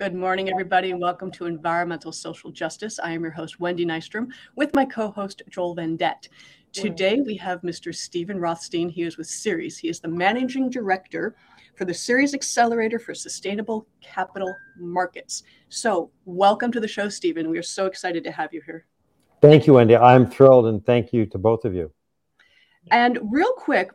Good 0.00 0.14
morning, 0.14 0.48
everybody, 0.48 0.92
and 0.92 0.98
welcome 0.98 1.30
to 1.32 1.44
Environmental 1.44 2.10
Social 2.10 2.50
Justice. 2.50 2.98
I 2.98 3.12
am 3.12 3.20
your 3.20 3.32
host, 3.32 3.60
Wendy 3.60 3.84
Nystrom, 3.84 4.28
with 4.56 4.74
my 4.74 4.86
co 4.86 5.10
host, 5.10 5.42
Joel 5.50 5.74
Vendette. 5.74 6.26
Today, 6.72 7.20
we 7.20 7.36
have 7.36 7.60
Mr. 7.60 7.94
Stephen 7.94 8.40
Rothstein. 8.40 8.88
He 8.88 9.02
is 9.02 9.18
with 9.18 9.26
Ceres. 9.26 9.76
He 9.76 9.90
is 9.90 10.00
the 10.00 10.08
managing 10.08 10.70
director 10.70 11.36
for 11.76 11.84
the 11.84 11.92
Ceres 11.92 12.32
Accelerator 12.32 12.98
for 12.98 13.12
Sustainable 13.12 13.86
Capital 14.00 14.50
Markets. 14.78 15.42
So, 15.68 16.10
welcome 16.24 16.72
to 16.72 16.80
the 16.80 16.88
show, 16.88 17.10
Stephen. 17.10 17.50
We 17.50 17.58
are 17.58 17.62
so 17.62 17.84
excited 17.84 18.24
to 18.24 18.32
have 18.32 18.54
you 18.54 18.62
here. 18.64 18.86
Thank 19.42 19.66
you, 19.66 19.74
Wendy. 19.74 19.98
I'm 19.98 20.26
thrilled, 20.26 20.64
and 20.68 20.82
thank 20.86 21.12
you 21.12 21.26
to 21.26 21.36
both 21.36 21.66
of 21.66 21.74
you. 21.74 21.92
And, 22.90 23.18
real 23.30 23.52
quick, 23.52 23.90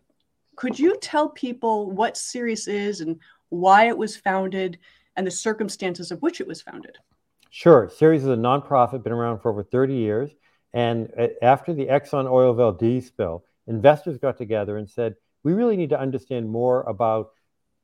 could 0.55 0.77
you 0.77 0.99
tell 1.01 1.29
people 1.29 1.89
what 1.89 2.15
Ceres 2.15 2.67
is 2.67 3.01
and 3.01 3.19
why 3.49 3.87
it 3.87 3.97
was 3.97 4.15
founded? 4.15 4.77
And 5.15 5.25
the 5.25 5.31
circumstances 5.31 6.11
of 6.11 6.21
which 6.21 6.41
it 6.41 6.47
was 6.47 6.61
founded. 6.61 6.97
Sure. 7.49 7.89
Ceres 7.89 8.23
is 8.23 8.29
a 8.29 8.35
nonprofit, 8.35 9.03
been 9.03 9.13
around 9.13 9.39
for 9.39 9.49
over 9.49 9.63
30 9.63 9.95
years. 9.95 10.31
And 10.73 11.09
after 11.41 11.73
the 11.73 11.85
Exxon 11.85 12.29
oil 12.29 12.53
Valdez 12.53 13.07
spill, 13.07 13.45
investors 13.67 14.17
got 14.17 14.37
together 14.37 14.77
and 14.77 14.89
said, 14.89 15.15
we 15.43 15.53
really 15.53 15.77
need 15.77 15.91
to 15.91 15.99
understand 15.99 16.49
more 16.49 16.83
about 16.83 17.29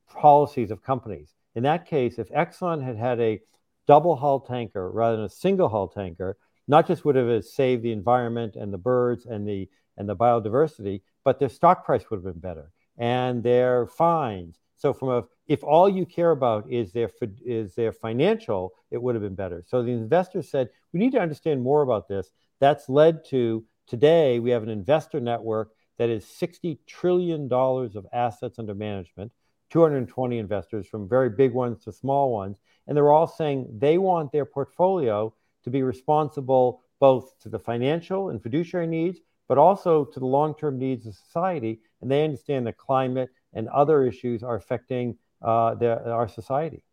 policies 0.09 0.71
of 0.71 0.83
companies. 0.83 1.33
In 1.55 1.63
that 1.63 1.85
case, 1.85 2.19
if 2.19 2.29
Exxon 2.29 2.83
had 2.83 2.97
had 2.97 3.19
a 3.21 3.39
double 3.87 4.15
hull 4.15 4.41
tanker 4.41 4.91
rather 4.91 5.15
than 5.15 5.25
a 5.25 5.29
single 5.29 5.69
hull 5.69 5.87
tanker, 5.87 6.37
not 6.67 6.87
just 6.87 7.05
would 7.05 7.15
have 7.15 7.27
uh, 7.27 7.41
saved 7.41 7.83
the 7.83 7.91
environment 7.91 8.55
and 8.55 8.73
the 8.73 8.77
birds 8.77 9.25
and 9.25 9.47
the 9.47 9.69
and 9.97 10.07
the 10.07 10.15
biodiversity, 10.15 11.01
but 11.23 11.37
their 11.37 11.49
stock 11.49 11.85
price 11.85 12.09
would 12.09 12.17
have 12.17 12.23
been 12.23 12.39
better 12.39 12.71
and 12.97 13.43
their 13.43 13.87
fines 13.87 14.59
so 14.81 14.93
from 14.93 15.09
a 15.09 15.23
if 15.47 15.63
all 15.63 15.87
you 15.87 16.07
care 16.07 16.31
about 16.31 16.67
is 16.71 16.91
their 16.91 17.11
is 17.45 17.75
their 17.75 17.91
financial, 17.91 18.73
it 18.89 18.99
would 18.99 19.13
have 19.13 19.21
been 19.21 19.35
better. 19.35 19.63
So 19.67 19.83
the 19.83 19.91
investors 19.91 20.49
said 20.49 20.69
we 20.91 20.99
need 20.99 21.11
to 21.11 21.19
understand 21.19 21.61
more 21.61 21.83
about 21.83 22.07
this. 22.07 22.31
That's 22.59 22.89
led 22.89 23.23
to 23.25 23.63
today 23.85 24.39
we 24.39 24.49
have 24.49 24.63
an 24.63 24.69
investor 24.69 25.19
network 25.19 25.69
that 25.99 26.09
is 26.09 26.25
60 26.25 26.79
trillion 26.87 27.47
dollars 27.47 27.95
of 27.95 28.07
assets 28.11 28.57
under 28.57 28.73
management, 28.73 29.31
220 29.69 30.39
investors 30.39 30.87
from 30.87 31.07
very 31.07 31.29
big 31.29 31.53
ones 31.53 31.83
to 31.83 31.91
small 31.91 32.33
ones, 32.33 32.57
and 32.87 32.97
they're 32.97 33.11
all 33.11 33.27
saying 33.27 33.67
they 33.77 33.99
want 33.99 34.31
their 34.31 34.45
portfolio 34.45 35.31
to 35.63 35.69
be 35.69 35.83
responsible 35.83 36.81
both 36.99 37.37
to 37.41 37.49
the 37.49 37.59
financial 37.59 38.29
and 38.29 38.41
fiduciary 38.41 38.87
needs, 38.87 39.19
but 39.47 39.59
also 39.59 40.05
to 40.05 40.19
the 40.19 40.25
long-term 40.25 40.79
needs 40.79 41.05
of 41.05 41.13
society. 41.13 41.81
And 42.01 42.09
they 42.09 42.23
understand 42.23 42.65
the 42.65 42.73
climate 42.73 43.29
and 43.53 43.67
other 43.69 44.03
issues 44.03 44.43
are 44.43 44.55
affecting 44.55 45.17
uh, 45.41 45.75
the, 45.75 46.09
our 46.09 46.27
society. 46.27 46.83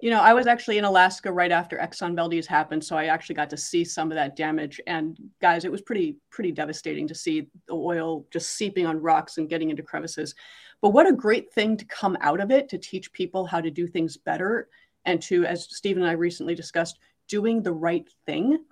You 0.00 0.08
know, 0.08 0.20
I 0.20 0.32
was 0.32 0.46
actually 0.46 0.78
in 0.78 0.84
Alaska 0.84 1.30
right 1.30 1.52
after 1.52 1.76
Exxon 1.76 2.16
Valdez 2.16 2.46
happened, 2.46 2.82
so 2.82 2.96
I 2.96 3.06
actually 3.06 3.34
got 3.34 3.50
to 3.50 3.56
see 3.58 3.84
some 3.84 4.10
of 4.10 4.14
that 4.14 4.34
damage. 4.34 4.80
And 4.86 5.18
guys, 5.42 5.66
it 5.66 5.72
was 5.72 5.82
pretty 5.82 6.16
pretty 6.30 6.52
devastating 6.52 7.06
to 7.08 7.14
see 7.14 7.48
the 7.68 7.74
oil 7.74 8.26
just 8.30 8.52
seeping 8.52 8.86
on 8.86 9.02
rocks 9.02 9.36
and 9.36 9.48
getting 9.48 9.68
into 9.68 9.82
crevices. 9.82 10.34
But 10.80 10.90
what 10.90 11.06
a 11.06 11.12
great 11.12 11.52
thing 11.52 11.76
to 11.76 11.84
come 11.84 12.16
out 12.22 12.40
of 12.40 12.50
it 12.50 12.70
to 12.70 12.78
teach 12.78 13.12
people 13.12 13.44
how 13.44 13.60
to 13.60 13.70
do 13.70 13.86
things 13.86 14.16
better 14.16 14.68
and 15.04 15.20
to, 15.22 15.44
as 15.44 15.64
Stephen 15.64 16.02
and 16.02 16.10
I 16.10 16.14
recently 16.14 16.54
discussed, 16.54 16.98
doing 17.28 17.62
the 17.62 17.72
right 17.72 18.08
thing 18.24 18.64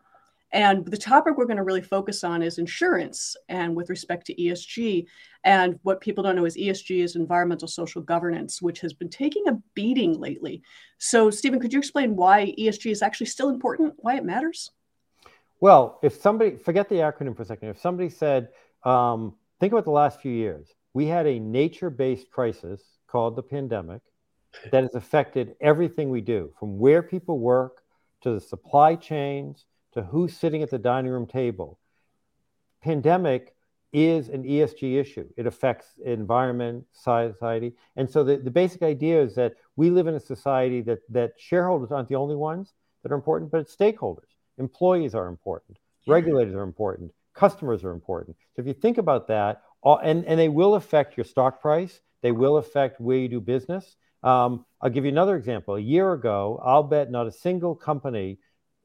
and 0.53 0.87
the 0.87 0.97
topic 0.97 1.37
we're 1.37 1.45
going 1.45 1.59
to 1.59 1.63
really 1.63 1.83
focus 1.83 2.25
on 2.25 2.43
is 2.43 2.59
insurance 2.59 3.37
and 3.49 3.75
with 3.75 3.91
respect 3.91 4.27
to 4.27 4.35
ESG. 4.35 5.07
And 5.45 5.79
what 5.83 6.01
people 6.01 6.25
don't 6.25 6.37
know 6.37 6.47
is 6.47 6.57
ESG 6.57 7.03
is 7.03 7.17
environmental 7.17 7.69
social 7.69 8.01
governance, 8.01 8.63
which 8.63 8.81
has 8.81 8.93
been 8.95 9.11
taking 9.11 9.47
a 9.49 9.59
beating 9.75 10.19
lately. 10.19 10.63
So, 10.97 11.31
Stephen, 11.31 11.61
could 11.61 11.73
you 11.73 11.79
explain 11.79 12.17
why 12.17 12.55
ESG 12.59 12.91
is 12.91 13.03
actually 13.03 13.27
still 13.27 13.51
important, 13.51 13.95
why 13.99 14.17
it 14.17 14.25
matters? 14.25 14.71
Well, 15.61 15.99
if 16.03 16.15
somebody, 16.15 16.57
forget 16.57 16.89
the 16.89 16.97
acronym 16.97 17.37
for 17.37 17.43
a 17.43 17.47
second, 17.47 17.69
if 17.69 17.81
somebody 17.81 18.09
said, 18.09 18.49
um, 18.85 19.35
think 19.61 19.73
about 19.73 19.85
the 19.85 19.91
last 19.91 20.21
few 20.21 20.33
years, 20.33 20.69
we 20.95 21.07
had 21.07 21.27
a 21.27 21.39
nature 21.39 21.91
based 21.91 22.31
crisis 22.31 22.83
called 23.07 23.37
the 23.37 23.43
pandemic 23.43 24.01
that 24.71 24.83
has 24.83 24.95
affected 24.95 25.57
everything 25.61 26.09
we 26.09 26.21
do 26.23 26.51
from 26.59 26.79
where 26.79 27.03
people 27.03 27.39
work 27.39 27.83
to 28.23 28.33
the 28.33 28.41
supply 28.41 28.95
chains 28.95 29.67
to 29.95 30.03
who's 30.03 30.37
sitting 30.37 30.63
at 30.63 30.71
the 30.71 30.79
dining 30.79 31.11
room 31.11 31.27
table. 31.27 31.79
Pandemic 32.83 33.55
is 33.93 34.29
an 34.29 34.45
ESG 34.45 35.01
issue. 35.01 35.27
It 35.37 35.47
affects 35.47 35.87
environment, 36.05 36.85
society. 36.93 37.75
And 37.97 38.09
so 38.09 38.23
the, 38.23 38.37
the 38.37 38.51
basic 38.51 38.83
idea 38.83 39.23
is 39.23 39.35
that 39.37 39.55
we 39.77 39.91
live 39.91 40.07
in 40.07 40.15
a 40.15 40.21
society 40.21 40.83
that, 40.83 40.99
that 41.11 41.33
shareholders 41.39 41.91
aren't 41.91 42.09
the 42.09 42.17
only 42.17 42.37
ones 42.37 42.75
that 43.03 43.13
are 43.13 43.17
important, 43.17 43.51
but 43.51 43.61
it's 43.61 43.75
stakeholders. 43.75 44.29
Employees 44.59 45.15
are 45.15 45.29
important, 45.29 45.79
regulators 46.07 46.55
are 46.55 46.63
important, 46.63 47.13
customers 47.35 47.85
are 47.85 47.93
important. 47.93 48.37
So 48.57 48.63
if 48.63 48.67
you 48.67 48.75
think 48.75 48.99
about 48.99 49.29
that, 49.29 49.63
all, 49.81 49.99
and, 49.99 50.25
and 50.25 50.39
they 50.39 50.49
will 50.49 50.75
affect 50.75 51.17
your 51.17 51.25
stock 51.25 51.63
price, 51.63 52.01
they 52.23 52.33
will 52.33 52.57
affect 52.57 53.01
where 53.01 53.17
you 53.17 53.29
do 53.29 53.41
business. 53.41 53.97
Um, 54.25 54.67
I'll 54.83 54.91
give 54.91 55.05
you 55.05 55.13
another 55.13 55.37
example. 55.37 55.77
A 55.77 55.81
year 55.81 56.13
ago, 56.13 56.61
I'll 56.65 56.83
bet 56.83 57.11
not 57.11 57.29
a 57.29 57.33
single 57.33 57.77
company 57.77 58.39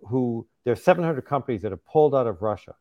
who 0.08 0.48
there 0.64 0.74
are 0.74 0.78
700 0.78 1.22
companies 1.22 1.62
that 1.62 1.72
have 1.72 1.86
pulled 1.86 2.16
out 2.16 2.28
of 2.28 2.42
Russia. 2.42 2.76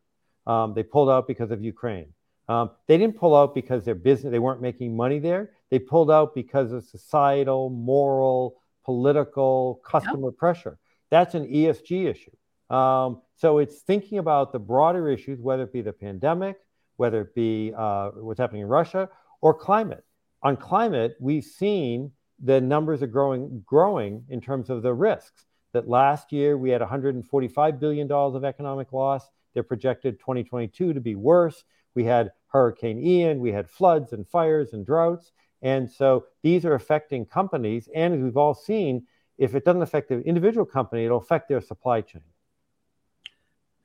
Um, 0.45 0.73
they 0.73 0.83
pulled 0.83 1.09
out 1.09 1.27
because 1.27 1.51
of 1.51 1.63
Ukraine. 1.63 2.13
Um, 2.49 2.71
they 2.87 2.97
didn't 2.97 3.17
pull 3.17 3.35
out 3.35 3.55
because 3.55 3.85
their 3.85 3.95
business 3.95 4.31
they 4.31 4.39
weren't 4.39 4.61
making 4.61 4.95
money 4.95 5.19
there. 5.19 5.51
They 5.69 5.79
pulled 5.79 6.11
out 6.11 6.35
because 6.35 6.71
of 6.71 6.83
societal, 6.83 7.69
moral, 7.69 8.61
political, 8.83 9.81
customer 9.85 10.27
yep. 10.27 10.37
pressure. 10.37 10.77
That's 11.09 11.35
an 11.35 11.47
ESG 11.47 12.09
issue. 12.09 12.75
Um, 12.75 13.21
so 13.35 13.59
it's 13.59 13.81
thinking 13.81 14.17
about 14.17 14.51
the 14.51 14.59
broader 14.59 15.09
issues, 15.09 15.39
whether 15.39 15.63
it 15.63 15.73
be 15.73 15.81
the 15.81 15.93
pandemic, 15.93 16.57
whether 16.97 17.21
it 17.21 17.35
be 17.35 17.73
uh, 17.77 18.09
what's 18.15 18.39
happening 18.39 18.63
in 18.63 18.67
Russia, 18.67 19.09
or 19.41 19.53
climate. 19.53 20.03
On 20.41 20.57
climate, 20.57 21.15
we've 21.19 21.43
seen 21.43 22.11
the 22.43 22.59
numbers 22.59 23.01
are 23.01 23.07
growing, 23.07 23.63
growing 23.65 24.25
in 24.29 24.41
terms 24.41 24.69
of 24.69 24.81
the 24.81 24.93
risks 24.93 25.45
that 25.73 25.89
last 25.89 26.31
year 26.31 26.57
we 26.57 26.69
had 26.69 26.81
$145 26.81 27.79
billion 27.79 28.11
of 28.11 28.43
economic 28.43 28.93
loss. 28.93 29.29
They're 29.53 29.63
projected 29.63 30.19
2022 30.19 30.93
to 30.93 31.01
be 31.01 31.15
worse. 31.15 31.63
We 31.95 32.05
had 32.05 32.31
Hurricane 32.47 32.99
Ian, 32.99 33.39
we 33.39 33.51
had 33.51 33.69
floods 33.69 34.13
and 34.13 34.27
fires 34.27 34.73
and 34.73 34.85
droughts. 34.85 35.31
And 35.61 35.89
so 35.89 36.25
these 36.43 36.65
are 36.65 36.75
affecting 36.75 37.25
companies. 37.25 37.89
And 37.95 38.13
as 38.13 38.19
we've 38.19 38.37
all 38.37 38.53
seen, 38.53 39.07
if 39.37 39.55
it 39.55 39.65
doesn't 39.65 39.81
affect 39.81 40.09
the 40.09 40.19
individual 40.21 40.65
company, 40.65 41.05
it'll 41.05 41.17
affect 41.17 41.49
their 41.49 41.61
supply 41.61 42.01
chain. 42.01 42.21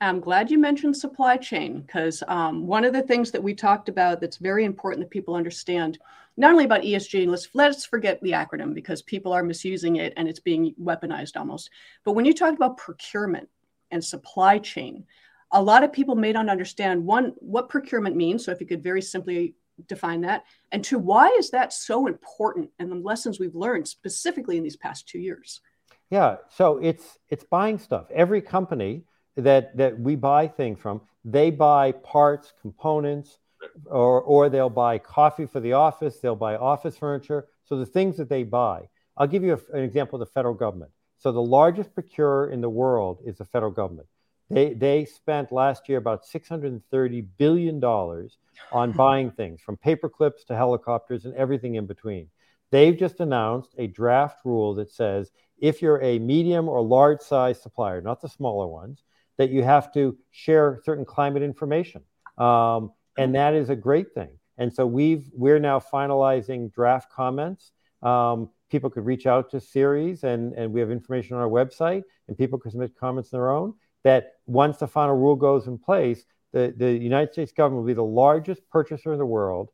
I'm 0.00 0.20
glad 0.20 0.50
you 0.50 0.58
mentioned 0.58 0.96
supply 0.96 1.36
chain 1.36 1.80
because 1.80 2.22
um, 2.28 2.66
one 2.66 2.84
of 2.84 2.92
the 2.92 3.02
things 3.02 3.32
that 3.32 3.42
we 3.42 3.52
talked 3.52 3.88
about 3.88 4.20
that's 4.20 4.36
very 4.36 4.64
important 4.64 5.02
that 5.02 5.10
people 5.10 5.34
understand, 5.34 5.98
not 6.36 6.52
only 6.52 6.64
about 6.64 6.82
ESG, 6.82 7.26
let's 7.26 7.48
let's 7.52 7.84
forget 7.84 8.22
the 8.22 8.30
acronym 8.30 8.74
because 8.74 9.02
people 9.02 9.32
are 9.32 9.42
misusing 9.42 9.96
it 9.96 10.12
and 10.16 10.28
it's 10.28 10.38
being 10.38 10.74
weaponized 10.80 11.36
almost. 11.36 11.70
But 12.04 12.12
when 12.12 12.24
you 12.24 12.32
talk 12.32 12.54
about 12.54 12.76
procurement 12.76 13.48
and 13.90 14.04
supply 14.04 14.58
chain, 14.58 15.04
a 15.50 15.60
lot 15.60 15.82
of 15.82 15.92
people 15.92 16.14
may 16.14 16.32
not 16.32 16.48
understand 16.48 17.04
one 17.04 17.32
what 17.38 17.68
procurement 17.68 18.14
means. 18.14 18.44
So 18.44 18.52
if 18.52 18.60
you 18.60 18.68
could 18.68 18.84
very 18.84 19.02
simply 19.02 19.56
define 19.88 20.20
that, 20.20 20.44
and 20.70 20.84
two, 20.84 21.00
why 21.00 21.28
is 21.38 21.50
that 21.50 21.72
so 21.72 22.06
important 22.06 22.70
and 22.78 22.90
the 22.90 22.96
lessons 22.96 23.40
we've 23.40 23.54
learned 23.54 23.88
specifically 23.88 24.58
in 24.58 24.62
these 24.62 24.76
past 24.76 25.08
two 25.08 25.18
years? 25.18 25.60
Yeah, 26.08 26.36
so 26.50 26.78
it's 26.78 27.18
it's 27.30 27.44
buying 27.44 27.78
stuff. 27.78 28.06
Every 28.14 28.40
company 28.40 29.02
that 29.38 29.76
that 29.76 29.98
we 29.98 30.16
buy 30.16 30.48
things 30.48 30.80
from. 30.80 31.00
They 31.24 31.50
buy 31.50 31.92
parts, 31.92 32.52
components, 32.60 33.38
or 33.86 34.20
or 34.20 34.48
they'll 34.48 34.70
buy 34.70 34.98
coffee 34.98 35.46
for 35.46 35.60
the 35.60 35.72
office. 35.72 36.18
They'll 36.20 36.36
buy 36.36 36.56
office 36.56 36.96
furniture. 36.96 37.46
So 37.64 37.78
the 37.78 37.86
things 37.86 38.16
that 38.16 38.28
they 38.28 38.42
buy. 38.42 38.88
I'll 39.16 39.26
give 39.26 39.42
you 39.42 39.54
a, 39.54 39.76
an 39.76 39.82
example 39.82 40.20
of 40.20 40.28
the 40.28 40.32
federal 40.32 40.54
government. 40.54 40.92
So 41.18 41.32
the 41.32 41.42
largest 41.42 41.92
procurer 41.94 42.50
in 42.50 42.60
the 42.60 42.70
world 42.70 43.18
is 43.24 43.38
the 43.38 43.44
federal 43.44 43.72
government. 43.72 44.06
They 44.50 44.74
they 44.74 45.04
spent 45.04 45.52
last 45.52 45.88
year 45.88 45.98
about 45.98 46.24
630 46.24 47.20
billion 47.20 47.80
dollars 47.80 48.38
on 48.72 48.92
buying 49.04 49.30
things 49.30 49.60
from 49.60 49.76
paper 49.76 50.08
clips 50.08 50.44
to 50.44 50.56
helicopters 50.56 51.24
and 51.24 51.34
everything 51.34 51.74
in 51.74 51.86
between. 51.86 52.28
They've 52.70 52.96
just 52.96 53.20
announced 53.20 53.74
a 53.78 53.86
draft 53.86 54.44
rule 54.44 54.74
that 54.74 54.90
says 54.90 55.30
if 55.58 55.82
you're 55.82 56.02
a 56.02 56.18
medium 56.18 56.68
or 56.68 56.82
large 56.82 57.20
size 57.20 57.60
supplier, 57.60 58.00
not 58.00 58.20
the 58.20 58.28
smaller 58.28 58.66
ones, 58.66 59.02
that 59.38 59.50
you 59.50 59.62
have 59.62 59.92
to 59.94 60.16
share 60.30 60.80
certain 60.84 61.04
climate 61.04 61.42
information. 61.42 62.02
Um, 62.36 62.92
and 63.16 63.34
that 63.34 63.54
is 63.54 63.70
a 63.70 63.76
great 63.76 64.12
thing. 64.12 64.30
And 64.58 64.72
so 64.72 64.86
we've 64.86 65.30
we're 65.32 65.58
now 65.58 65.78
finalizing 65.80 66.72
draft 66.72 67.10
comments. 67.12 67.72
Um, 68.02 68.50
people 68.70 68.90
could 68.90 69.06
reach 69.06 69.26
out 69.26 69.50
to 69.50 69.60
Ceres 69.60 70.24
and, 70.24 70.52
and 70.54 70.72
we 70.72 70.80
have 70.80 70.90
information 70.90 71.36
on 71.36 71.42
our 71.42 71.48
website, 71.48 72.02
and 72.26 72.36
people 72.36 72.58
can 72.58 72.70
submit 72.70 72.96
comments 72.98 73.32
on 73.32 73.40
their 73.40 73.50
own. 73.50 73.74
That 74.04 74.34
once 74.46 74.78
the 74.78 74.86
final 74.86 75.16
rule 75.16 75.36
goes 75.36 75.66
in 75.66 75.78
place, 75.78 76.24
the, 76.52 76.74
the 76.76 76.92
United 76.92 77.32
States 77.32 77.52
government 77.52 77.82
will 77.82 77.88
be 77.88 77.94
the 77.94 78.02
largest 78.04 78.68
purchaser 78.70 79.12
in 79.12 79.18
the 79.18 79.26
world 79.26 79.70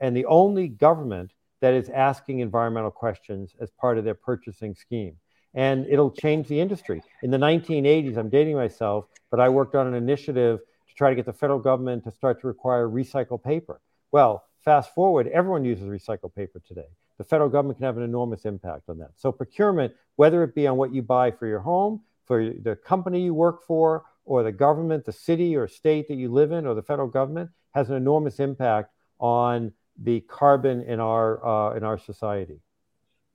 and 0.00 0.16
the 0.16 0.26
only 0.26 0.68
government 0.68 1.32
that 1.60 1.74
is 1.74 1.88
asking 1.88 2.40
environmental 2.40 2.90
questions 2.90 3.54
as 3.60 3.70
part 3.70 3.98
of 3.98 4.04
their 4.04 4.14
purchasing 4.14 4.74
scheme. 4.74 5.16
And 5.54 5.86
it'll 5.86 6.10
change 6.10 6.48
the 6.48 6.60
industry. 6.60 7.02
In 7.22 7.30
the 7.30 7.38
1980s, 7.38 8.16
I'm 8.16 8.28
dating 8.28 8.56
myself, 8.56 9.06
but 9.30 9.40
I 9.40 9.48
worked 9.48 9.74
on 9.74 9.86
an 9.86 9.94
initiative 9.94 10.60
to 10.88 10.94
try 10.94 11.10
to 11.10 11.16
get 11.16 11.26
the 11.26 11.32
federal 11.32 11.58
government 11.58 12.04
to 12.04 12.10
start 12.10 12.40
to 12.40 12.46
require 12.46 12.88
recycled 12.88 13.42
paper. 13.42 13.80
Well, 14.12 14.44
fast 14.64 14.94
forward, 14.94 15.28
everyone 15.28 15.64
uses 15.64 15.84
recycled 15.84 16.34
paper 16.34 16.60
today. 16.66 16.88
The 17.18 17.24
federal 17.24 17.48
government 17.48 17.78
can 17.78 17.86
have 17.86 17.96
an 17.96 18.04
enormous 18.04 18.44
impact 18.44 18.88
on 18.88 18.98
that. 18.98 19.10
So, 19.16 19.32
procurement, 19.32 19.92
whether 20.16 20.44
it 20.44 20.54
be 20.54 20.66
on 20.66 20.76
what 20.76 20.94
you 20.94 21.02
buy 21.02 21.32
for 21.32 21.46
your 21.46 21.60
home, 21.60 22.02
for 22.26 22.44
the 22.44 22.76
company 22.76 23.22
you 23.22 23.34
work 23.34 23.64
for, 23.66 24.04
or 24.24 24.42
the 24.42 24.52
government, 24.52 25.04
the 25.04 25.12
city 25.12 25.56
or 25.56 25.66
state 25.66 26.06
that 26.08 26.14
you 26.14 26.30
live 26.30 26.52
in, 26.52 26.66
or 26.66 26.74
the 26.74 26.82
federal 26.82 27.08
government, 27.08 27.50
has 27.74 27.90
an 27.90 27.96
enormous 27.96 28.38
impact 28.38 28.92
on 29.18 29.72
the 30.00 30.20
carbon 30.20 30.82
in 30.82 31.00
our 31.00 31.44
uh, 31.44 31.74
in 31.74 31.82
our 31.82 31.98
society. 31.98 32.60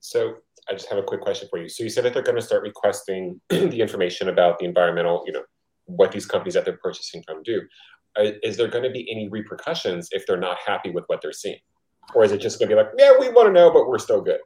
So 0.04 0.34
I 0.68 0.74
just 0.74 0.90
have 0.90 0.98
a 0.98 1.02
quick 1.02 1.22
question 1.22 1.48
for 1.48 1.58
you. 1.58 1.66
So 1.66 1.82
you 1.82 1.88
said 1.88 2.04
that 2.04 2.12
they're 2.12 2.22
going 2.22 2.36
to 2.36 2.42
start 2.42 2.62
requesting 2.62 3.40
the 3.48 3.80
information 3.80 4.28
about 4.28 4.58
the 4.58 4.66
environmental, 4.66 5.24
you 5.26 5.32
know, 5.32 5.42
what 5.86 6.12
these 6.12 6.26
companies 6.26 6.52
that 6.54 6.66
they're 6.66 6.76
purchasing 6.76 7.22
from 7.26 7.42
do. 7.42 7.62
Uh, 8.14 8.32
is 8.42 8.58
there 8.58 8.68
going 8.68 8.84
to 8.84 8.90
be 8.90 9.10
any 9.10 9.30
repercussions 9.30 10.08
if 10.12 10.26
they're 10.26 10.36
not 10.36 10.58
happy 10.64 10.90
with 10.90 11.04
what 11.06 11.22
they're 11.22 11.32
seeing, 11.32 11.58
or 12.14 12.22
is 12.22 12.32
it 12.32 12.38
just 12.38 12.58
going 12.58 12.68
to 12.68 12.76
be 12.76 12.80
like, 12.80 12.90
yeah, 12.98 13.12
we 13.18 13.30
want 13.30 13.48
to 13.48 13.52
know, 13.52 13.72
but 13.72 13.88
we're 13.88 13.98
still 13.98 14.20
good? 14.20 14.40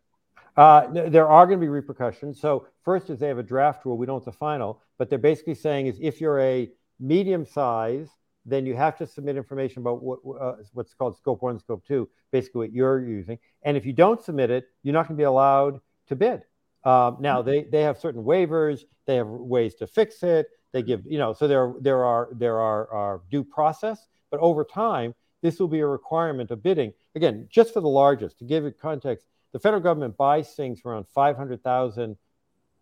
Uh, 0.56 0.86
there 1.10 1.28
are 1.28 1.44
going 1.44 1.58
to 1.58 1.64
be 1.64 1.68
repercussions. 1.68 2.40
So 2.40 2.68
first 2.84 3.10
is 3.10 3.18
they 3.18 3.28
have 3.28 3.38
a 3.38 3.42
draft 3.42 3.84
rule. 3.84 3.98
We 3.98 4.06
don't 4.06 4.24
have 4.24 4.24
the 4.24 4.32
final, 4.32 4.80
but 4.96 5.10
they're 5.10 5.18
basically 5.18 5.54
saying 5.54 5.88
is 5.88 5.98
if 6.00 6.20
you're 6.20 6.40
a 6.40 6.70
medium 7.00 7.44
size 7.44 8.08
then 8.48 8.66
you 8.66 8.74
have 8.74 8.96
to 8.98 9.06
submit 9.06 9.36
information 9.36 9.82
about 9.82 10.02
what, 10.02 10.18
uh, 10.40 10.56
what's 10.72 10.94
called 10.94 11.16
scope 11.16 11.42
one, 11.42 11.58
scope 11.58 11.84
two, 11.86 12.08
basically 12.32 12.60
what 12.60 12.72
you're 12.72 13.00
using. 13.00 13.38
And 13.62 13.76
if 13.76 13.84
you 13.84 13.92
don't 13.92 14.22
submit 14.22 14.50
it, 14.50 14.68
you're 14.82 14.94
not 14.94 15.08
going 15.08 15.16
to 15.16 15.20
be 15.20 15.24
allowed 15.24 15.80
to 16.08 16.16
bid. 16.16 16.42
Um, 16.84 17.18
now 17.20 17.42
they, 17.42 17.64
they 17.64 17.82
have 17.82 17.98
certain 17.98 18.22
waivers, 18.22 18.82
they 19.06 19.16
have 19.16 19.26
ways 19.26 19.74
to 19.76 19.86
fix 19.86 20.22
it. 20.22 20.48
They 20.72 20.82
give, 20.82 21.02
you 21.06 21.18
know, 21.18 21.32
so 21.32 21.48
there, 21.48 21.72
there 21.80 22.04
are, 22.04 22.28
there 22.32 22.60
are, 22.60 22.90
are 22.92 23.22
due 23.30 23.42
process, 23.42 24.06
but 24.30 24.40
over 24.40 24.64
time, 24.64 25.14
this 25.42 25.58
will 25.58 25.68
be 25.68 25.80
a 25.80 25.86
requirement 25.86 26.50
of 26.50 26.62
bidding. 26.62 26.92
Again, 27.14 27.46
just 27.50 27.72
for 27.72 27.80
the 27.80 27.88
largest, 27.88 28.38
to 28.38 28.44
give 28.44 28.64
it 28.64 28.78
context, 28.78 29.26
the 29.52 29.58
federal 29.58 29.82
government 29.82 30.16
buys 30.16 30.52
things 30.54 30.80
for 30.80 30.92
around 30.92 31.06
500,000 31.08 32.16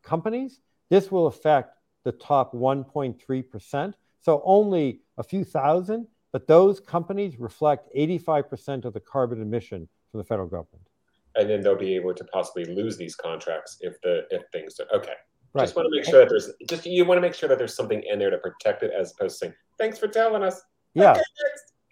companies. 0.03 0.61
This 0.89 1.13
will 1.13 1.27
affect 1.27 1.77
the 2.05 2.13
top 2.13 2.53
1.3%. 2.53 3.95
So 4.26 4.43
only 4.44 5.02
a 5.19 5.23
few 5.23 5.44
thousand, 5.44 6.08
but 6.32 6.49
those 6.49 6.81
companies 6.81 7.38
reflect 7.38 7.88
85% 7.96 8.84
of 8.84 8.93
the 8.93 8.99
carbon 8.99 9.40
emission 9.40 9.88
from 10.11 10.19
the 10.19 10.25
federal 10.25 10.49
government. 10.49 10.82
And 11.37 11.49
then 11.49 11.61
they'll 11.61 11.76
be 11.78 11.94
able 11.94 12.12
to 12.12 12.25
possibly 12.25 12.64
lose 12.64 12.96
these 12.96 13.14
contracts 13.14 13.78
if 13.82 14.00
the 14.00 14.26
if 14.32 14.43
things 14.52 14.75
do. 14.75 14.82
okay. 14.93 15.12
Right. 15.52 15.62
Just 15.62 15.76
want 15.76 15.87
to 15.87 15.96
make 15.96 16.05
sure 16.05 16.19
that 16.19 16.28
there's 16.28 16.50
just 16.69 16.87
you 16.87 17.05
want 17.05 17.19
to 17.19 17.23
make 17.23 17.34
sure 17.34 17.49
that 17.49 17.56
there's 17.56 17.76
something 17.76 18.02
in 18.02 18.19
there 18.19 18.31
to 18.31 18.38
protect 18.38 18.82
it 18.82 18.90
as 18.99 19.12
opposed 19.12 19.34
to 19.34 19.38
saying, 19.38 19.55
thanks 19.78 19.96
for 19.96 20.08
telling 20.08 20.43
us. 20.43 20.61
Yeah. 20.94 21.12
Okay, 21.12 21.20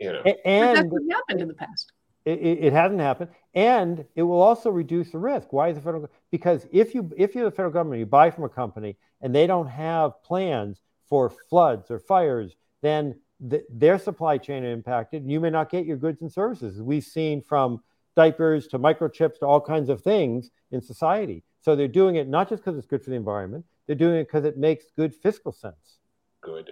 you 0.00 0.12
know. 0.12 0.22
And 0.44 0.78
that's 0.78 0.88
what 0.88 1.02
happened 1.12 1.40
in 1.40 1.46
the 1.46 1.54
past. 1.54 1.92
It, 2.24 2.40
it, 2.40 2.72
hasn't 2.72 3.00
happened, 3.00 3.30
and 3.54 4.04
it 4.16 4.22
will 4.22 4.40
also 4.40 4.70
reduce 4.70 5.10
the 5.10 5.18
risk. 5.18 5.52
Why 5.52 5.68
is 5.68 5.76
the 5.76 5.82
federal? 5.82 6.10
Because 6.32 6.66
if 6.72 6.96
you 6.96 7.12
if 7.16 7.36
you're 7.36 7.44
the 7.44 7.52
federal 7.52 7.72
government, 7.72 8.00
you 8.00 8.06
buy 8.06 8.32
from 8.32 8.42
a 8.42 8.48
company 8.48 8.96
and 9.20 9.32
they 9.32 9.46
don't 9.46 9.68
have 9.68 10.20
plans 10.24 10.80
for 11.08 11.30
floods 11.30 11.90
or 11.90 11.98
fires, 11.98 12.56
then 12.82 13.14
the, 13.40 13.64
their 13.68 13.98
supply 13.98 14.38
chain 14.38 14.64
impacted, 14.64 15.22
and 15.22 15.30
you 15.30 15.40
may 15.40 15.50
not 15.50 15.70
get 15.70 15.86
your 15.86 15.96
goods 15.96 16.22
and 16.22 16.32
services. 16.32 16.80
We've 16.80 17.04
seen 17.04 17.42
from 17.42 17.82
diapers 18.16 18.68
to 18.68 18.78
microchips 18.78 19.38
to 19.40 19.46
all 19.46 19.60
kinds 19.60 19.88
of 19.88 20.02
things 20.02 20.50
in 20.70 20.80
society. 20.80 21.42
So 21.60 21.74
they're 21.74 21.88
doing 21.88 22.16
it 22.16 22.28
not 22.28 22.48
just 22.48 22.64
because 22.64 22.78
it's 22.78 22.86
good 22.86 23.02
for 23.02 23.10
the 23.10 23.16
environment, 23.16 23.64
they're 23.86 23.96
doing 23.96 24.16
it 24.16 24.24
because 24.24 24.44
it 24.44 24.56
makes 24.56 24.84
good 24.96 25.14
fiscal 25.14 25.52
sense. 25.52 25.98
Good. 26.40 26.70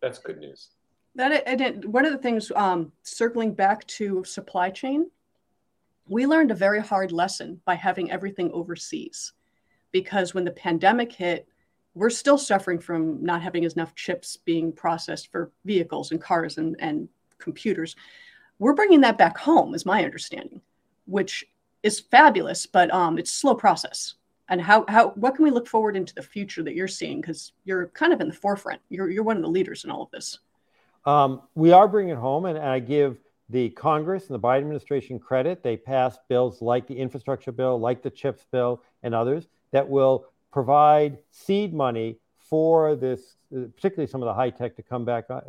That's 0.00 0.18
good 0.18 0.38
news. 0.38 0.70
That 1.16 1.46
and 1.46 1.84
one 1.86 2.06
of 2.06 2.12
the 2.12 2.18
things, 2.18 2.50
um, 2.54 2.92
circling 3.02 3.52
back 3.52 3.86
to 3.88 4.24
supply 4.24 4.70
chain, 4.70 5.10
we 6.08 6.26
learned 6.26 6.50
a 6.50 6.54
very 6.54 6.80
hard 6.80 7.12
lesson 7.12 7.60
by 7.64 7.74
having 7.74 8.10
everything 8.10 8.50
overseas, 8.52 9.32
because 9.92 10.34
when 10.34 10.44
the 10.44 10.52
pandemic 10.52 11.12
hit, 11.12 11.48
we're 11.94 12.10
still 12.10 12.38
suffering 12.38 12.78
from 12.78 13.22
not 13.22 13.42
having 13.42 13.64
enough 13.64 13.94
chips 13.94 14.36
being 14.36 14.72
processed 14.72 15.30
for 15.30 15.50
vehicles 15.64 16.12
and 16.12 16.20
cars 16.20 16.58
and, 16.58 16.76
and 16.78 17.08
computers. 17.38 17.96
We're 18.58 18.74
bringing 18.74 19.00
that 19.00 19.18
back 19.18 19.38
home, 19.38 19.74
is 19.74 19.86
my 19.86 20.04
understanding, 20.04 20.60
which 21.06 21.44
is 21.82 21.98
fabulous, 21.98 22.66
but 22.66 22.92
um, 22.92 23.18
it's 23.18 23.30
slow 23.30 23.54
process. 23.54 24.14
And 24.48 24.60
how, 24.60 24.84
how 24.88 25.10
what 25.10 25.34
can 25.36 25.44
we 25.44 25.50
look 25.50 25.68
forward 25.68 25.96
into 25.96 26.14
the 26.14 26.22
future 26.22 26.62
that 26.64 26.74
you're 26.74 26.88
seeing? 26.88 27.20
Because 27.20 27.52
you're 27.64 27.86
kind 27.88 28.12
of 28.12 28.20
in 28.20 28.28
the 28.28 28.34
forefront. 28.34 28.80
You're, 28.88 29.08
you're 29.08 29.22
one 29.22 29.36
of 29.36 29.42
the 29.42 29.48
leaders 29.48 29.84
in 29.84 29.90
all 29.90 30.02
of 30.02 30.10
this. 30.10 30.38
Um, 31.06 31.42
we 31.54 31.72
are 31.72 31.88
bringing 31.88 32.12
it 32.12 32.18
home, 32.18 32.44
and, 32.44 32.58
and 32.58 32.68
I 32.68 32.78
give 32.80 33.18
the 33.48 33.70
Congress 33.70 34.28
and 34.28 34.34
the 34.34 34.40
Biden 34.40 34.58
administration 34.58 35.18
credit. 35.18 35.62
They 35.62 35.76
passed 35.76 36.20
bills 36.28 36.60
like 36.60 36.86
the 36.86 36.94
infrastructure 36.94 37.52
bill, 37.52 37.80
like 37.80 38.02
the 38.02 38.10
CHIPS 38.10 38.44
bill, 38.52 38.82
and 39.02 39.14
others 39.14 39.48
that 39.72 39.88
will 39.88 40.26
provide 40.50 41.18
seed 41.30 41.72
money 41.72 42.16
for 42.38 42.96
this, 42.96 43.36
particularly 43.50 44.10
some 44.10 44.22
of 44.22 44.26
the 44.26 44.34
high 44.34 44.50
tech 44.50 44.74
to 44.76 44.82
come 44.82 45.04
back 45.04 45.24
uh, 45.30 45.40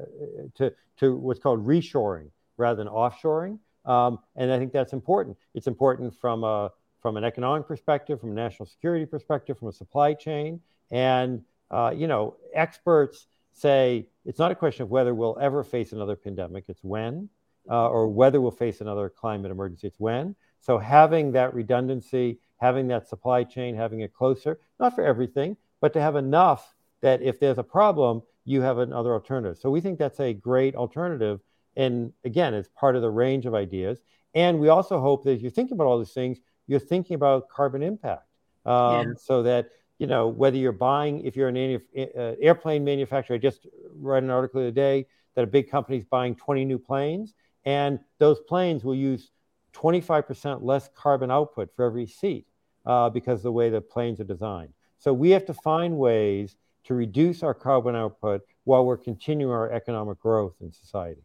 to, 0.55 0.71
to 0.97 1.15
what's 1.15 1.39
called 1.39 1.65
reshoring 1.65 2.29
rather 2.57 2.75
than 2.75 2.87
offshoring. 2.87 3.57
Um, 3.85 4.19
and 4.35 4.51
I 4.51 4.59
think 4.59 4.71
that's 4.71 4.93
important. 4.93 5.37
It's 5.55 5.67
important 5.67 6.15
from 6.15 6.43
a 6.43 6.71
from 7.01 7.17
an 7.17 7.23
economic 7.23 7.67
perspective, 7.67 8.19
from 8.19 8.29
a 8.29 8.35
national 8.35 8.67
security 8.67 9.07
perspective, 9.07 9.57
from 9.57 9.69
a 9.69 9.73
supply 9.73 10.13
chain. 10.13 10.61
And 10.91 11.43
uh, 11.71 11.91
you 11.95 12.07
know, 12.07 12.35
experts 12.53 13.25
say 13.53 14.05
it's 14.25 14.37
not 14.37 14.51
a 14.51 14.55
question 14.55 14.83
of 14.83 14.91
whether 14.91 15.15
we'll 15.15 15.37
ever 15.41 15.63
face 15.63 15.93
another 15.93 16.15
pandemic; 16.15 16.65
it's 16.67 16.83
when, 16.83 17.29
uh, 17.69 17.89
or 17.89 18.07
whether 18.07 18.39
we'll 18.39 18.51
face 18.51 18.81
another 18.81 19.09
climate 19.09 19.51
emergency. 19.51 19.87
It's 19.87 19.99
when. 19.99 20.35
So 20.59 20.77
having 20.77 21.31
that 21.31 21.55
redundancy 21.55 22.37
having 22.61 22.87
that 22.87 23.09
supply 23.09 23.43
chain, 23.43 23.75
having 23.75 24.01
it 24.01 24.13
closer, 24.13 24.59
not 24.79 24.93
for 24.93 25.03
everything, 25.03 25.57
but 25.81 25.91
to 25.93 25.99
have 25.99 26.15
enough 26.15 26.75
that 27.01 27.21
if 27.23 27.39
there's 27.39 27.57
a 27.57 27.63
problem, 27.63 28.21
you 28.45 28.61
have 28.61 28.77
another 28.77 29.13
alternative. 29.13 29.57
So 29.57 29.71
we 29.71 29.81
think 29.81 29.97
that's 29.97 30.19
a 30.19 30.33
great 30.33 30.75
alternative. 30.75 31.39
And 31.75 32.13
again, 32.23 32.53
it's 32.53 32.69
part 32.75 32.95
of 32.95 33.01
the 33.01 33.09
range 33.09 33.47
of 33.47 33.55
ideas. 33.55 33.99
And 34.35 34.59
we 34.59 34.69
also 34.69 35.01
hope 35.01 35.23
that 35.23 35.31
as 35.31 35.41
you're 35.41 35.49
thinking 35.49 35.75
about 35.75 35.87
all 35.87 35.97
these 35.97 36.13
things, 36.13 36.37
you're 36.67 36.79
thinking 36.79 37.15
about 37.15 37.49
carbon 37.49 37.81
impact. 37.81 38.27
Um, 38.65 39.07
yeah. 39.07 39.13
So 39.17 39.41
that, 39.41 39.69
you 39.97 40.05
know, 40.05 40.27
whether 40.27 40.55
you're 40.55 40.71
buying, 40.71 41.25
if 41.25 41.35
you're 41.35 41.49
an 41.49 41.81
uh, 41.97 42.33
airplane 42.39 42.83
manufacturer, 42.83 43.37
I 43.37 43.39
just 43.39 43.65
read 43.95 44.21
an 44.21 44.29
article 44.29 44.61
today 44.61 45.07
that 45.33 45.43
a 45.43 45.47
big 45.47 45.71
company 45.71 45.97
is 45.97 46.05
buying 46.05 46.35
20 46.35 46.65
new 46.65 46.77
planes, 46.77 47.33
and 47.65 47.99
those 48.19 48.39
planes 48.41 48.83
will 48.83 48.95
use 48.95 49.31
25% 49.73 50.59
less 50.61 50.89
carbon 50.95 51.31
output 51.31 51.73
for 51.75 51.85
every 51.85 52.05
seat 52.05 52.45
uh, 52.85 53.09
because 53.09 53.39
of 53.39 53.43
the 53.43 53.51
way 53.51 53.69
the 53.69 53.81
planes 53.81 54.19
are 54.19 54.25
designed. 54.25 54.73
So 54.97 55.13
we 55.13 55.31
have 55.31 55.45
to 55.45 55.53
find 55.53 55.97
ways 55.97 56.55
to 56.83 56.93
reduce 56.93 57.43
our 57.43 57.53
carbon 57.53 57.95
output 57.95 58.41
while 58.63 58.85
we're 58.85 58.97
continuing 58.97 59.51
our 59.51 59.71
economic 59.71 60.19
growth 60.19 60.53
in 60.61 60.71
society. 60.71 61.21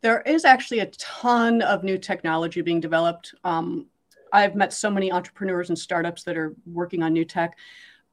There 0.00 0.20
is 0.22 0.44
actually 0.44 0.80
a 0.80 0.86
ton 0.86 1.62
of 1.62 1.82
new 1.82 1.98
technology 1.98 2.60
being 2.60 2.80
developed. 2.80 3.34
Um, 3.44 3.86
I've 4.32 4.54
met 4.54 4.72
so 4.72 4.90
many 4.90 5.10
entrepreneurs 5.10 5.70
and 5.70 5.78
startups 5.78 6.22
that 6.24 6.36
are 6.36 6.54
working 6.66 7.02
on 7.02 7.12
new 7.12 7.24
tech. 7.24 7.58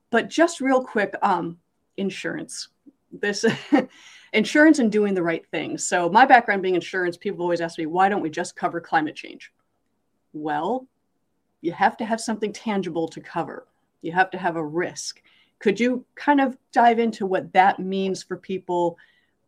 But 0.10 0.30
just 0.30 0.62
real 0.62 0.84
quick, 0.84 1.14
um, 1.22 1.58
insurance. 1.98 2.70
This 3.12 3.46
insurance 4.34 4.80
and 4.80 4.92
doing 4.92 5.14
the 5.14 5.24
right 5.24 5.46
thing. 5.48 5.78
So 5.78 6.10
my 6.10 6.26
background 6.26 6.62
being 6.62 6.76
insurance, 6.76 7.18
people 7.18 7.42
always 7.42 7.62
ask 7.62 7.78
me, 7.78 7.86
why 7.86 8.10
don't 8.10 8.22
we 8.22 8.30
just 8.30 8.56
cover 8.56 8.82
climate 8.82 9.16
change? 9.16 9.52
Well, 10.34 10.88
you 11.66 11.72
have 11.72 11.98
to 11.98 12.06
have 12.06 12.22
something 12.22 12.54
tangible 12.54 13.08
to 13.08 13.20
cover. 13.20 13.66
You 14.04 14.12
have 14.12 14.30
to 14.32 14.38
have 14.38 14.56
a 14.56 14.64
risk. 14.64 15.24
Could 15.58 15.80
you 15.80 16.06
kind 16.14 16.40
of 16.40 16.56
dive 16.72 17.00
into 17.00 17.26
what 17.26 17.52
that 17.54 17.80
means 17.80 18.22
for 18.22 18.38
people, 18.38 19.00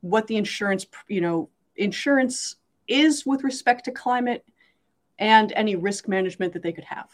what 0.01 0.25
the 0.25 0.35
insurance, 0.35 0.87
you 1.07 1.21
know, 1.21 1.47
insurance 1.75 2.55
is 2.87 3.23
with 3.23 3.43
respect 3.43 3.85
to 3.85 3.91
climate 3.91 4.43
and 5.19 5.53
any 5.55 5.75
risk 5.75 6.07
management 6.07 6.53
that 6.53 6.63
they 6.63 6.71
could 6.71 6.85
have? 6.85 7.09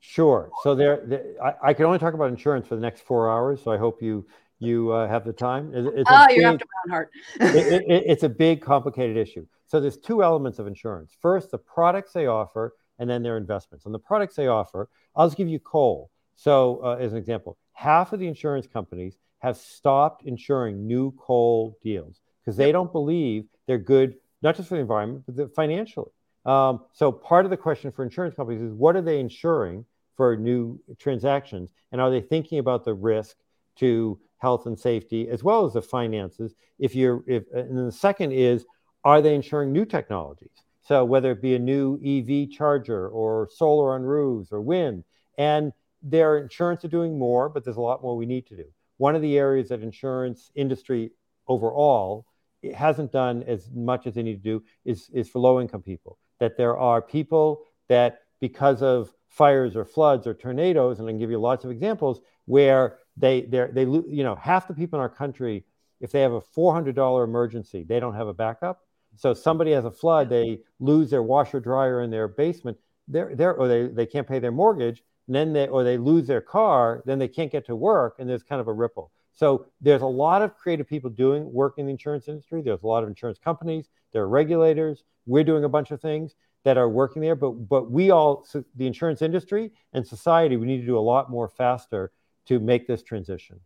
Sure. 0.00 0.50
So 0.64 0.74
there, 0.74 1.02
there 1.06 1.24
I, 1.40 1.68
I, 1.68 1.74
can 1.74 1.84
only 1.84 2.00
talk 2.00 2.14
about 2.14 2.28
insurance 2.28 2.66
for 2.66 2.74
the 2.74 2.80
next 2.80 3.02
four 3.02 3.30
hours. 3.30 3.62
So 3.62 3.70
I 3.70 3.78
hope 3.78 4.02
you 4.02 4.26
you 4.58 4.90
uh, 4.90 5.06
have 5.06 5.24
the 5.24 5.32
time. 5.32 5.72
It, 5.72 5.86
it's 5.94 6.10
oh, 6.10 6.28
you 6.28 6.44
have 6.44 6.58
to 6.58 6.66
heart. 6.88 7.10
it, 7.40 7.82
it, 7.88 8.02
it's 8.06 8.24
a 8.24 8.28
big, 8.28 8.62
complicated 8.62 9.16
issue. 9.16 9.46
So 9.66 9.80
there's 9.80 9.96
two 9.96 10.24
elements 10.24 10.58
of 10.58 10.66
insurance. 10.66 11.12
First, 11.20 11.52
the 11.52 11.58
products 11.58 12.12
they 12.12 12.26
offer, 12.26 12.74
and 13.02 13.10
then 13.10 13.24
their 13.24 13.36
investments. 13.36 13.84
And 13.84 13.92
the 13.92 13.98
products 13.98 14.36
they 14.36 14.46
offer, 14.46 14.88
I'll 15.16 15.26
just 15.26 15.36
give 15.36 15.48
you 15.48 15.58
coal. 15.58 16.08
So, 16.36 16.80
uh, 16.84 16.98
as 17.00 17.10
an 17.10 17.18
example, 17.18 17.58
half 17.72 18.12
of 18.12 18.20
the 18.20 18.28
insurance 18.28 18.68
companies 18.68 19.18
have 19.40 19.56
stopped 19.56 20.24
insuring 20.24 20.86
new 20.86 21.10
coal 21.18 21.76
deals 21.82 22.20
because 22.40 22.56
they 22.56 22.70
don't 22.70 22.92
believe 22.92 23.46
they're 23.66 23.76
good, 23.76 24.14
not 24.40 24.54
just 24.54 24.68
for 24.68 24.76
the 24.76 24.80
environment, 24.80 25.24
but 25.26 25.52
financially. 25.52 26.12
Um, 26.46 26.84
so, 26.92 27.10
part 27.10 27.44
of 27.44 27.50
the 27.50 27.56
question 27.56 27.90
for 27.90 28.04
insurance 28.04 28.36
companies 28.36 28.62
is 28.62 28.72
what 28.72 28.94
are 28.94 29.02
they 29.02 29.18
insuring 29.18 29.84
for 30.16 30.36
new 30.36 30.80
transactions? 31.00 31.72
And 31.90 32.00
are 32.00 32.10
they 32.10 32.20
thinking 32.20 32.60
about 32.60 32.84
the 32.84 32.94
risk 32.94 33.36
to 33.78 34.16
health 34.38 34.66
and 34.66 34.78
safety 34.78 35.28
as 35.28 35.42
well 35.42 35.64
as 35.64 35.72
the 35.72 35.82
finances? 35.82 36.54
If 36.78 36.94
you're, 36.94 37.24
if, 37.26 37.42
and 37.52 37.76
then 37.76 37.86
the 37.86 37.92
second 37.92 38.30
is, 38.30 38.64
are 39.02 39.20
they 39.20 39.34
insuring 39.34 39.72
new 39.72 39.84
technologies? 39.84 40.62
So 40.82 41.04
whether 41.04 41.30
it 41.30 41.42
be 41.42 41.54
a 41.54 41.58
new 41.58 41.98
EV 42.04 42.50
charger 42.50 43.08
or 43.08 43.48
solar 43.52 43.94
on 43.94 44.02
roofs 44.02 44.52
or 44.52 44.60
wind, 44.60 45.04
and 45.38 45.72
their 46.02 46.38
insurance 46.38 46.84
are 46.84 46.88
doing 46.88 47.18
more, 47.18 47.48
but 47.48 47.64
there's 47.64 47.76
a 47.76 47.80
lot 47.80 48.02
more 48.02 48.16
we 48.16 48.26
need 48.26 48.46
to 48.48 48.56
do. 48.56 48.64
One 48.96 49.14
of 49.14 49.22
the 49.22 49.38
areas 49.38 49.68
that 49.68 49.82
insurance 49.82 50.50
industry 50.54 51.12
overall 51.46 52.26
it 52.62 52.74
hasn't 52.74 53.10
done 53.10 53.42
as 53.42 53.68
much 53.74 54.06
as 54.06 54.14
they 54.14 54.22
need 54.22 54.42
to 54.42 54.58
do 54.58 54.62
is, 54.84 55.10
is 55.12 55.28
for 55.28 55.40
low 55.40 55.60
income 55.60 55.82
people. 55.82 56.18
That 56.38 56.56
there 56.56 56.76
are 56.76 57.02
people 57.02 57.62
that 57.88 58.20
because 58.40 58.82
of 58.82 59.12
fires 59.28 59.76
or 59.76 59.84
floods 59.84 60.26
or 60.26 60.34
tornadoes, 60.34 60.98
and 60.98 61.08
I 61.08 61.10
can 61.10 61.18
give 61.18 61.30
you 61.30 61.38
lots 61.38 61.64
of 61.64 61.70
examples 61.70 62.20
where 62.46 62.98
they 63.16 63.42
they 63.42 63.66
they 63.72 63.82
you 63.82 64.24
know 64.24 64.34
half 64.34 64.68
the 64.68 64.74
people 64.74 64.98
in 64.98 65.02
our 65.02 65.08
country, 65.08 65.64
if 66.00 66.12
they 66.12 66.20
have 66.20 66.32
a 66.32 66.40
four 66.40 66.72
hundred 66.72 66.94
dollar 66.94 67.24
emergency, 67.24 67.84
they 67.84 68.00
don't 68.00 68.14
have 68.14 68.28
a 68.28 68.34
backup. 68.34 68.80
So 69.16 69.34
somebody 69.34 69.72
has 69.72 69.84
a 69.84 69.90
flood, 69.90 70.28
they 70.28 70.60
lose 70.80 71.10
their 71.10 71.22
washer 71.22 71.60
dryer 71.60 72.02
in 72.02 72.10
their 72.10 72.28
basement, 72.28 72.78
they're, 73.08 73.34
they're 73.34 73.54
or 73.54 73.68
they, 73.68 73.86
they 73.88 74.06
can't 74.06 74.26
pay 74.26 74.38
their 74.38 74.52
mortgage, 74.52 75.02
and 75.26 75.36
then 75.36 75.52
they 75.52 75.68
or 75.68 75.84
they 75.84 75.98
lose 75.98 76.26
their 76.26 76.40
car, 76.40 77.02
then 77.04 77.18
they 77.18 77.28
can't 77.28 77.52
get 77.52 77.66
to 77.66 77.76
work, 77.76 78.16
and 78.18 78.28
there's 78.28 78.42
kind 78.42 78.60
of 78.60 78.68
a 78.68 78.72
ripple. 78.72 79.10
So 79.32 79.66
there's 79.80 80.02
a 80.02 80.06
lot 80.06 80.42
of 80.42 80.56
creative 80.56 80.86
people 80.86 81.10
doing 81.10 81.50
work 81.52 81.74
in 81.78 81.86
the 81.86 81.90
insurance 81.92 82.28
industry. 82.28 82.62
There's 82.62 82.82
a 82.82 82.86
lot 82.86 83.02
of 83.02 83.08
insurance 83.08 83.38
companies. 83.38 83.88
There 84.12 84.22
are 84.22 84.28
regulators. 84.28 85.04
We're 85.26 85.44
doing 85.44 85.64
a 85.64 85.68
bunch 85.68 85.90
of 85.90 86.00
things 86.00 86.34
that 86.64 86.76
are 86.76 86.88
working 86.88 87.22
there. 87.22 87.34
But 87.34 87.50
but 87.68 87.90
we 87.90 88.10
all, 88.10 88.44
so 88.44 88.62
the 88.76 88.86
insurance 88.86 89.22
industry 89.22 89.72
and 89.94 90.06
society, 90.06 90.56
we 90.56 90.66
need 90.66 90.80
to 90.80 90.86
do 90.86 90.98
a 90.98 91.00
lot 91.00 91.30
more 91.30 91.48
faster 91.48 92.12
to 92.46 92.60
make 92.60 92.86
this 92.86 93.02
transition. 93.02 93.58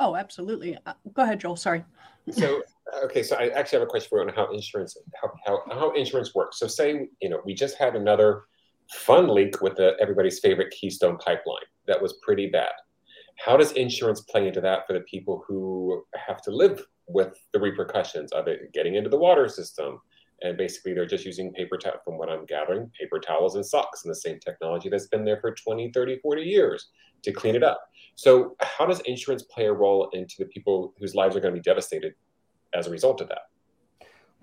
Oh, 0.00 0.16
absolutely. 0.16 0.76
Uh, 0.86 0.94
go 1.12 1.22
ahead, 1.22 1.40
Joel. 1.40 1.56
Sorry. 1.56 1.84
So 2.30 2.62
okay, 3.04 3.22
so 3.22 3.36
I 3.36 3.48
actually 3.48 3.80
have 3.80 3.88
a 3.88 3.90
question 3.90 4.08
for 4.08 4.22
you 4.22 4.28
on 4.28 4.34
how 4.34 4.52
insurance 4.52 4.96
how, 5.20 5.32
how, 5.46 5.62
how 5.70 5.90
insurance 5.92 6.34
works. 6.34 6.58
So 6.58 6.66
say 6.66 7.08
you 7.20 7.28
know 7.28 7.40
we 7.44 7.54
just 7.54 7.76
had 7.76 7.96
another 7.96 8.44
fun 8.92 9.28
leak 9.28 9.60
with 9.60 9.76
the 9.76 9.96
everybody's 10.00 10.40
favorite 10.40 10.70
Keystone 10.70 11.18
pipeline 11.18 11.66
that 11.86 12.00
was 12.00 12.14
pretty 12.22 12.48
bad 12.48 12.70
how 13.38 13.56
does 13.56 13.72
insurance 13.72 14.20
play 14.20 14.48
into 14.48 14.60
that 14.60 14.86
for 14.86 14.92
the 14.92 15.00
people 15.00 15.44
who 15.46 16.04
have 16.14 16.42
to 16.42 16.50
live 16.50 16.84
with 17.06 17.38
the 17.52 17.60
repercussions 17.60 18.32
of 18.32 18.48
it 18.48 18.72
getting 18.72 18.96
into 18.96 19.08
the 19.08 19.16
water 19.16 19.48
system? 19.48 20.00
And 20.42 20.56
basically, 20.56 20.92
they're 20.92 21.06
just 21.06 21.24
using 21.24 21.52
paper 21.52 21.78
from 22.04 22.18
what 22.18 22.28
I'm 22.28 22.46
gathering, 22.46 22.90
paper 22.98 23.18
towels 23.18 23.56
and 23.56 23.64
socks 23.64 24.04
and 24.04 24.10
the 24.10 24.16
same 24.16 24.38
technology 24.38 24.88
that's 24.88 25.08
been 25.08 25.24
there 25.24 25.40
for 25.40 25.52
20, 25.52 25.90
30, 25.92 26.18
40 26.20 26.42
years 26.42 26.90
to 27.22 27.32
clean 27.32 27.56
it 27.56 27.64
up. 27.64 27.80
So, 28.14 28.56
how 28.60 28.86
does 28.86 29.00
insurance 29.00 29.42
play 29.44 29.66
a 29.66 29.72
role 29.72 30.10
into 30.12 30.36
the 30.38 30.46
people 30.46 30.94
whose 30.98 31.14
lives 31.14 31.34
are 31.34 31.40
going 31.40 31.54
to 31.54 31.60
be 31.60 31.64
devastated 31.64 32.14
as 32.74 32.86
a 32.86 32.90
result 32.90 33.20
of 33.20 33.28
that? 33.28 33.48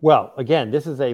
Well, 0.02 0.34
again, 0.38 0.72
this 0.72 0.88
is 0.88 1.00
a 1.00 1.14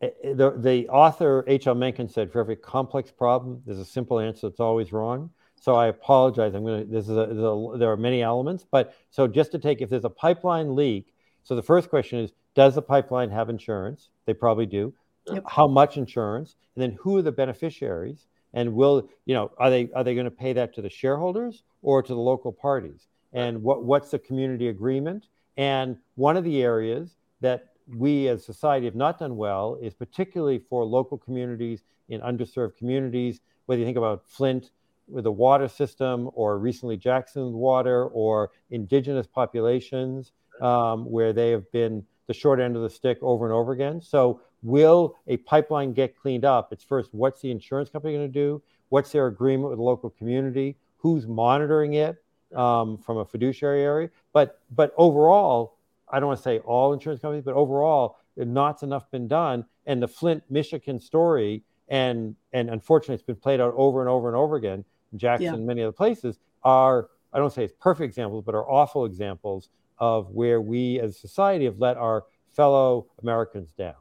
the, 0.00 0.54
the 0.58 0.88
author 0.88 1.44
H.L. 1.46 1.74
Mencken 1.74 2.08
said 2.08 2.30
for 2.30 2.40
every 2.40 2.56
complex 2.56 3.10
problem, 3.10 3.62
there's 3.64 3.78
a 3.78 3.84
simple 3.84 4.20
answer 4.20 4.48
that's 4.48 4.60
always 4.60 4.92
wrong. 4.92 5.30
So 5.60 5.74
I 5.74 5.86
apologize. 5.86 6.54
I'm 6.54 6.64
going 6.64 6.86
to, 6.86 6.92
this 6.92 7.08
is 7.08 7.16
a, 7.16 7.20
a, 7.20 7.78
there 7.78 7.90
are 7.90 7.96
many 7.96 8.22
elements, 8.22 8.66
but 8.70 8.94
so 9.10 9.26
just 9.26 9.52
to 9.52 9.58
take, 9.58 9.80
if 9.80 9.88
there's 9.88 10.04
a 10.04 10.10
pipeline 10.10 10.76
leak, 10.76 11.14
so 11.44 11.56
the 11.56 11.62
first 11.62 11.88
question 11.88 12.18
is, 12.18 12.32
does 12.54 12.74
the 12.74 12.82
pipeline 12.82 13.30
have 13.30 13.48
insurance? 13.48 14.10
They 14.26 14.34
probably 14.34 14.66
do. 14.66 14.92
Yep. 15.32 15.44
How 15.48 15.66
much 15.66 15.96
insurance? 15.96 16.56
And 16.74 16.82
then 16.82 16.98
who 17.00 17.16
are 17.16 17.22
the 17.22 17.32
beneficiaries? 17.32 18.26
And 18.52 18.74
will, 18.74 19.08
you 19.24 19.34
know, 19.34 19.50
are 19.58 19.70
they, 19.70 19.88
are 19.94 20.04
they 20.04 20.14
going 20.14 20.24
to 20.24 20.30
pay 20.30 20.52
that 20.52 20.74
to 20.74 20.82
the 20.82 20.90
shareholders 20.90 21.62
or 21.82 22.02
to 22.02 22.12
the 22.12 22.20
local 22.20 22.52
parties? 22.52 23.08
And 23.32 23.62
what, 23.62 23.84
what's 23.84 24.10
the 24.10 24.18
community 24.18 24.68
agreement? 24.68 25.28
And 25.56 25.96
one 26.14 26.36
of 26.36 26.44
the 26.44 26.62
areas 26.62 27.16
that 27.40 27.68
we 27.86 28.28
as 28.28 28.44
society 28.44 28.86
have 28.86 28.94
not 28.94 29.18
done 29.18 29.36
well 29.36 29.78
is 29.80 29.94
particularly 29.94 30.58
for 30.58 30.84
local 30.84 31.18
communities 31.18 31.82
in 32.08 32.20
underserved 32.20 32.76
communities, 32.76 33.40
whether 33.66 33.78
you 33.78 33.86
think 33.86 33.96
about 33.96 34.24
Flint, 34.26 34.70
with 35.08 35.24
the 35.24 35.32
water 35.32 35.68
system 35.68 36.28
or 36.34 36.58
recently 36.58 36.96
Jackson 36.96 37.52
water 37.52 38.06
or 38.06 38.50
indigenous 38.70 39.26
populations 39.26 40.32
um, 40.60 41.04
where 41.10 41.32
they 41.32 41.50
have 41.50 41.70
been 41.70 42.04
the 42.26 42.34
short 42.34 42.60
end 42.60 42.76
of 42.76 42.82
the 42.82 42.90
stick 42.90 43.18
over 43.22 43.44
and 43.44 43.54
over 43.54 43.72
again. 43.72 44.00
So, 44.00 44.40
will 44.62 45.16
a 45.28 45.36
pipeline 45.38 45.92
get 45.92 46.16
cleaned 46.16 46.44
up? 46.44 46.72
It's 46.72 46.82
first, 46.82 47.10
what's 47.12 47.40
the 47.40 47.52
insurance 47.52 47.88
company 47.88 48.14
going 48.14 48.26
to 48.26 48.32
do? 48.32 48.62
What's 48.88 49.12
their 49.12 49.28
agreement 49.28 49.70
with 49.70 49.78
the 49.78 49.84
local 49.84 50.10
community? 50.10 50.76
Who's 50.98 51.26
monitoring 51.26 51.94
it 51.94 52.16
um, 52.54 52.98
from 52.98 53.18
a 53.18 53.24
fiduciary 53.24 53.82
area? 53.82 54.10
But, 54.32 54.60
but 54.74 54.92
overall, 54.96 55.78
I 56.08 56.20
don't 56.20 56.28
want 56.28 56.38
to 56.38 56.42
say 56.42 56.58
all 56.60 56.92
insurance 56.92 57.20
companies, 57.20 57.44
but 57.44 57.54
overall, 57.54 58.18
not 58.36 58.82
enough 58.82 59.10
been 59.10 59.28
done. 59.28 59.64
And 59.86 60.02
the 60.02 60.08
Flint, 60.08 60.42
Michigan 60.50 61.00
story, 61.00 61.62
and 61.88 62.34
and 62.52 62.68
unfortunately, 62.68 63.14
it's 63.14 63.22
been 63.22 63.36
played 63.36 63.60
out 63.60 63.72
over 63.76 64.00
and 64.00 64.10
over 64.10 64.26
and 64.28 64.36
over 64.36 64.56
again 64.56 64.84
Jackson, 65.14 65.46
yeah. 65.60 65.66
many 65.66 65.82
other 65.82 65.92
places 65.92 66.38
are, 66.62 67.08
I 67.32 67.38
don't 67.38 67.52
say 67.52 67.64
it's 67.64 67.74
perfect 67.80 68.04
examples, 68.04 68.44
but 68.44 68.54
are 68.54 68.68
awful 68.68 69.04
examples 69.04 69.68
of 69.98 70.30
where 70.30 70.60
we 70.60 71.00
as 71.00 71.16
a 71.16 71.18
society 71.18 71.64
have 71.64 71.78
let 71.78 71.96
our 71.96 72.24
fellow 72.52 73.06
Americans 73.22 73.72
down. 73.72 73.94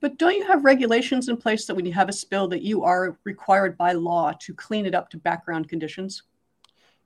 But 0.00 0.18
don't 0.18 0.34
you 0.34 0.44
have 0.46 0.64
regulations 0.64 1.28
in 1.28 1.36
place 1.36 1.66
that 1.66 1.74
when 1.74 1.86
you 1.86 1.92
have 1.92 2.08
a 2.08 2.12
spill 2.12 2.48
that 2.48 2.62
you 2.62 2.82
are 2.82 3.16
required 3.24 3.78
by 3.78 3.92
law 3.92 4.32
to 4.40 4.54
clean 4.54 4.84
it 4.84 4.94
up 4.94 5.08
to 5.10 5.16
background 5.16 5.68
conditions? 5.68 6.24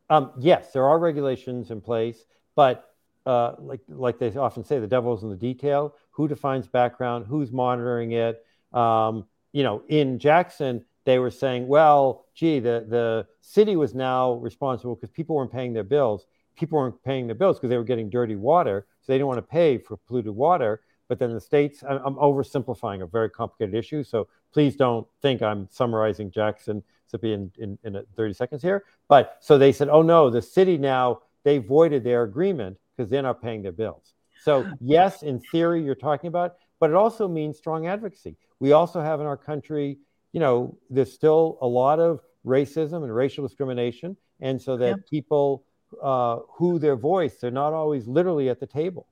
Um, 0.09 0.33
yes, 0.39 0.73
there 0.73 0.87
are 0.87 0.99
regulations 0.99 1.71
in 1.71 1.81
place, 1.81 2.25
but 2.55 2.95
uh, 3.27 3.55
like 3.59 3.81
like 3.89 4.19
they 4.19 4.35
often 4.37 4.65
say, 4.65 4.79
the 4.79 4.87
devil's 4.87 5.23
in 5.23 5.31
the 5.31 5.37
detail. 5.37 5.95
Who 6.13 6.29
defines 6.29 6.69
background? 6.69 7.27
Who's 7.27 7.51
monitoring 7.53 8.13
it? 8.13 8.45
Um, 8.73 9.27
you 9.53 9.63
know, 9.63 9.83
in 9.89 10.19
Jackson, 10.19 10.85
they 11.05 11.19
were 11.19 11.31
saying, 11.31 11.67
well, 11.67 12.27
gee, 12.35 12.59
the, 12.59 12.85
the 12.89 13.27
city 13.41 13.77
was 13.77 13.95
now 13.95 14.35
responsible 14.35 14.95
because 14.95 15.11
people 15.11 15.37
weren't 15.37 15.53
paying 15.53 15.73
their 15.73 15.85
bills. 15.85 16.27
People 16.57 16.79
weren't 16.79 17.03
paying 17.05 17.27
their 17.27 17.35
bills 17.35 17.57
because 17.57 17.71
they 17.71 17.77
were 17.77 17.85
getting 17.85 18.11
dirty 18.11 18.37
water. 18.37 18.87
So 19.01 19.13
they 19.13 19.15
didn't 19.15 19.29
want 19.29 19.39
to 19.39 19.43
pay 19.43 19.79
for 19.79 19.97
polluted 19.97 20.35
water. 20.35 20.83
But 21.09 21.19
then 21.19 21.33
the 21.33 21.41
states, 21.41 21.85
I'm, 21.89 21.99
I'm 22.05 22.15
oversimplifying 22.17 23.03
a 23.03 23.07
very 23.07 23.31
complicated 23.31 23.75
issue. 23.75 24.03
So 24.03 24.29
please 24.53 24.75
don't 24.77 25.07
think 25.23 25.43
I'm 25.43 25.69
summarizing 25.71 26.31
Jackson 26.31 26.83
Mississippi 27.23 27.53
in, 27.59 27.79
in, 27.85 27.97
in 27.97 28.05
30 28.17 28.35
seconds 28.35 28.63
here. 28.63 28.85
But 29.09 29.39
so 29.41 29.59
they 29.59 29.73
said, 29.73 29.89
oh 29.89 30.03
no, 30.03 30.31
the 30.31 30.43
city 30.43 30.79
now, 30.79 31.21
they 31.45 31.59
voided 31.59 32.05
their 32.05 32.25
agreement 32.25 32.79
because 32.97 33.11
they're 33.11 33.23
not 33.23 33.43
paying 33.43 33.63
their 33.63 33.73
bills. 33.73 34.15
So, 34.43 34.71
yes, 34.81 35.23
in 35.23 35.41
theory, 35.41 35.83
you're 35.83 35.95
talking 35.95 36.29
about, 36.29 36.57
but 36.79 36.91
it 36.91 36.97
also 36.97 37.27
means 37.29 37.59
strong 37.59 37.87
advocacy. 37.87 38.37
We 38.61 38.73
also 38.73 39.01
have 39.01 39.21
in 39.21 39.27
our 39.27 39.37
country 39.37 39.99
you 40.37 40.41
know, 40.41 40.77
there's 40.91 41.15
still 41.15 41.57
a 41.63 41.67
lot 41.67 41.99
of 41.99 42.21
racism 42.45 43.03
and 43.05 43.15
racial 43.15 43.47
discrimination. 43.47 44.19
And 44.41 44.61
so 44.61 44.77
that 44.77 44.87
yeah. 44.87 45.03
people 45.09 45.65
uh, 46.03 46.41
who 46.59 46.79
their 46.79 46.95
voice, 46.95 47.37
they're 47.37 47.51
not 47.51 47.73
always 47.73 48.07
literally 48.07 48.51
at 48.51 48.61
the 48.61 48.67
table. 48.67 49.07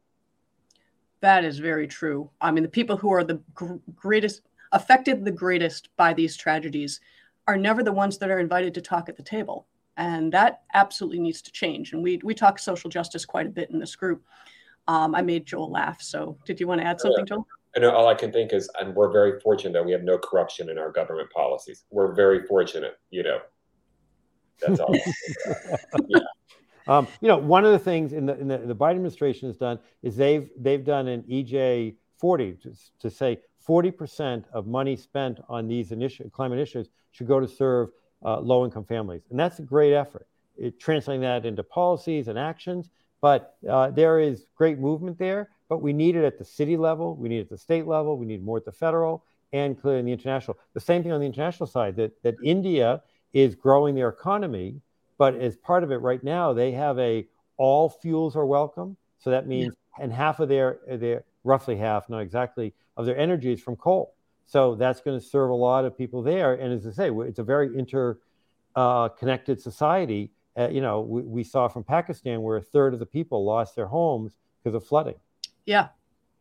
That 1.20 1.42
is 1.42 1.58
very 1.58 1.88
true. 1.88 2.28
I 2.42 2.50
mean, 2.50 2.62
the 2.62 2.68
people 2.68 2.98
who 2.98 3.10
are 3.10 3.24
the 3.24 3.40
gr- 3.54 3.76
greatest, 3.96 4.42
affected 4.72 5.24
the 5.24 5.30
greatest 5.30 5.88
by 5.96 6.12
these 6.12 6.36
tragedies 6.36 7.00
are 7.46 7.56
never 7.56 7.82
the 7.82 7.92
ones 7.92 8.18
that 8.18 8.30
are 8.30 8.38
invited 8.38 8.74
to 8.74 8.80
talk 8.80 9.08
at 9.08 9.16
the 9.16 9.22
table. 9.22 9.66
And 9.96 10.32
that 10.32 10.62
absolutely 10.74 11.20
needs 11.20 11.40
to 11.42 11.52
change. 11.52 11.92
And 11.92 12.02
we, 12.02 12.20
we 12.24 12.34
talk 12.34 12.58
social 12.58 12.90
justice 12.90 13.24
quite 13.24 13.46
a 13.46 13.50
bit 13.50 13.70
in 13.70 13.78
this 13.78 13.94
group. 13.94 14.24
Um, 14.88 15.14
I 15.14 15.22
made 15.22 15.46
Joel 15.46 15.70
laugh. 15.70 16.02
So 16.02 16.36
did 16.44 16.58
you 16.58 16.66
want 16.66 16.80
to 16.80 16.86
add 16.86 17.00
something, 17.00 17.24
Joel? 17.26 17.46
And 17.74 17.84
all 17.84 18.08
I 18.08 18.14
can 18.14 18.32
think 18.32 18.52
is, 18.52 18.68
and 18.80 18.94
we're 18.94 19.10
very 19.10 19.40
fortunate 19.40 19.72
that 19.72 19.84
we 19.84 19.92
have 19.92 20.02
no 20.02 20.18
corruption 20.18 20.68
in 20.70 20.78
our 20.78 20.90
government 20.90 21.30
policies. 21.30 21.84
We're 21.90 22.12
very 22.14 22.46
fortunate, 22.46 22.98
you 23.10 23.22
know. 23.22 23.38
That's 24.60 24.80
all. 24.80 24.94
yeah. 26.08 26.20
Um, 26.86 27.08
you 27.20 27.28
know, 27.28 27.38
one 27.38 27.64
of 27.64 27.72
the 27.72 27.78
things 27.78 28.12
in 28.12 28.26
the, 28.26 28.38
in 28.38 28.48
the, 28.48 28.58
the 28.58 28.74
Biden 28.76 28.92
administration 28.92 29.48
has 29.48 29.56
done 29.56 29.78
is 30.02 30.16
they've 30.16 30.50
they've 30.56 30.84
done 30.84 31.08
an 31.08 31.22
EJ 31.22 31.96
40 32.18 32.52
to, 32.62 32.72
to 33.00 33.10
say 33.10 33.40
40% 33.66 34.44
of 34.52 34.66
money 34.66 34.96
spent 34.96 35.40
on 35.48 35.66
these 35.66 35.90
initi- 35.90 36.30
climate 36.32 36.58
issues 36.58 36.88
should 37.12 37.26
go 37.26 37.40
to 37.40 37.48
serve 37.48 37.90
uh, 38.24 38.40
low 38.40 38.64
income 38.64 38.84
families, 38.84 39.22
and 39.30 39.38
that's 39.38 39.58
a 39.58 39.62
great 39.62 39.92
effort. 39.92 40.26
It, 40.56 40.78
translating 40.78 41.22
that 41.22 41.44
into 41.44 41.62
policies 41.62 42.28
and 42.28 42.38
actions, 42.38 42.90
but 43.20 43.56
uh, 43.68 43.90
there 43.90 44.20
is 44.20 44.46
great 44.56 44.78
movement 44.78 45.18
there 45.18 45.50
but 45.68 45.82
we 45.82 45.92
need 45.92 46.16
it 46.16 46.24
at 46.24 46.38
the 46.38 46.44
city 46.44 46.76
level, 46.76 47.16
we 47.16 47.28
need 47.28 47.38
it 47.38 47.42
at 47.42 47.50
the 47.50 47.58
state 47.58 47.86
level, 47.86 48.16
we 48.16 48.26
need 48.26 48.44
more 48.44 48.58
at 48.58 48.64
the 48.64 48.72
federal, 48.72 49.24
and 49.52 49.80
clearly 49.80 50.00
in 50.00 50.06
the 50.06 50.12
international. 50.12 50.58
The 50.74 50.80
same 50.80 51.02
thing 51.02 51.12
on 51.12 51.20
the 51.20 51.26
international 51.26 51.66
side 51.66 51.96
that, 51.96 52.22
that 52.22 52.34
India 52.44 53.02
is 53.32 53.54
growing 53.54 53.94
their 53.94 54.08
economy, 54.08 54.80
but 55.18 55.34
as 55.34 55.56
part 55.56 55.82
of 55.82 55.90
it 55.90 55.96
right 55.96 56.22
now, 56.22 56.52
they 56.52 56.72
have 56.72 56.98
a 56.98 57.26
all 57.56 57.88
fuels 57.88 58.36
are 58.36 58.46
welcome. 58.46 58.96
So 59.18 59.30
that 59.30 59.46
means, 59.46 59.74
yeah. 59.98 60.04
and 60.04 60.12
half 60.12 60.40
of 60.40 60.48
their, 60.48 60.78
their, 60.88 61.24
roughly 61.44 61.76
half, 61.76 62.08
not 62.08 62.20
exactly, 62.20 62.74
of 62.96 63.06
their 63.06 63.16
energy 63.16 63.52
is 63.52 63.60
from 63.60 63.76
coal. 63.76 64.14
So 64.46 64.74
that's 64.74 65.00
going 65.00 65.18
to 65.18 65.24
serve 65.24 65.50
a 65.50 65.54
lot 65.54 65.84
of 65.84 65.96
people 65.96 66.22
there. 66.22 66.54
And 66.54 66.72
as 66.72 66.86
I 66.86 66.90
say, 66.90 67.10
it's 67.10 67.38
a 67.38 67.44
very 67.44 67.68
interconnected 67.76 69.58
uh, 69.58 69.60
society. 69.60 70.32
Uh, 70.56 70.68
you 70.68 70.80
know, 70.80 71.00
we, 71.00 71.22
we 71.22 71.44
saw 71.44 71.68
from 71.68 71.84
Pakistan 71.84 72.42
where 72.42 72.56
a 72.56 72.62
third 72.62 72.92
of 72.92 73.00
the 73.00 73.06
people 73.06 73.44
lost 73.44 73.74
their 73.76 73.86
homes 73.86 74.36
because 74.62 74.74
of 74.74 74.86
flooding. 74.86 75.16
Yeah, 75.66 75.88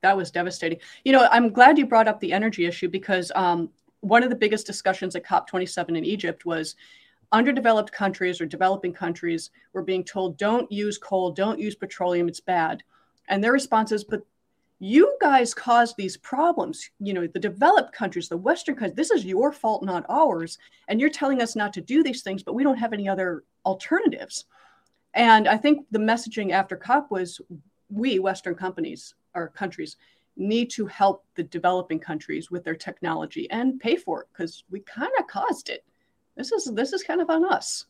that 0.01 0.15
was 0.17 0.31
devastating. 0.31 0.79
You 1.05 1.13
know, 1.13 1.27
I'm 1.31 1.50
glad 1.50 1.77
you 1.77 1.86
brought 1.86 2.07
up 2.07 2.19
the 2.19 2.33
energy 2.33 2.65
issue 2.65 2.89
because 2.89 3.31
um, 3.36 3.69
one 4.01 4.22
of 4.22 4.29
the 4.29 4.36
biggest 4.36 4.67
discussions 4.67 5.15
at 5.15 5.25
COP27 5.25 5.98
in 5.98 6.05
Egypt 6.05 6.45
was 6.45 6.75
underdeveloped 7.31 7.91
countries 7.91 8.39
or 8.39 8.45
developing 8.45 8.93
countries 8.93 9.50
were 9.72 9.81
being 9.81 10.03
told, 10.03 10.38
don't 10.38 10.72
use 10.72 10.98
coal, 10.98 11.31
don't 11.31 11.60
use 11.60 11.74
petroleum, 11.74 12.27
it's 12.27 12.39
bad. 12.39 12.83
And 13.29 13.43
their 13.43 13.53
response 13.53 13.91
is, 13.91 14.03
but 14.03 14.24
you 14.84 15.18
guys 15.22 15.54
caused 15.54 15.96
these 15.96 16.18
problems. 16.18 16.90
You 17.00 17.13
know, 17.13 17.28
the 17.28 17.40
developed 17.40 17.94
countries, 17.94 18.28
the 18.28 18.38
Western 18.38 18.75
countries, 18.75 18.96
this 18.96 19.12
is 19.12 19.25
your 19.25 19.52
fault, 19.52 19.84
not 19.84 20.06
ours. 20.10 20.58
And 20.88 21.00
you're 21.00 21.10
telling 21.10 21.42
us 21.42 21.56
not 21.56 21.74
to 21.74 21.82
do 21.82 22.04
these 22.04 22.22
things, 22.22 22.44
but 22.44 22.54
we 22.54 22.63
don't 22.63 22.78
have 22.78 22.94
any 22.94 23.08
other 23.08 23.44
alternatives. 23.66 24.46
And 25.13 25.48
I 25.48 25.58
think 25.58 25.86
the 25.92 26.00
messaging 26.00 26.52
after 26.52 26.75
COP 26.75 27.12
was 27.12 27.40
we, 27.90 28.20
Western 28.20 28.56
companies 28.56 29.16
or 29.34 29.50
countries, 29.50 29.98
need 30.36 30.70
to 30.72 30.86
help 30.88 31.24
the 31.36 31.44
developing 31.44 32.00
countries 32.00 32.52
with 32.52 32.63
their 32.63 32.75
technology 32.75 33.50
and 33.52 33.80
pay 33.80 33.96
for 33.96 34.24
it 34.24 34.28
because 34.34 34.63
we 34.72 34.80
kind 34.82 35.12
of 35.20 35.28
caused 35.28 35.70
it 35.70 35.86
this 36.36 36.52
is 36.52 36.66
this 36.74 36.94
is 36.94 37.04
kind 37.04 37.22
of 37.22 37.30
on 37.30 37.46
us. 37.46 37.86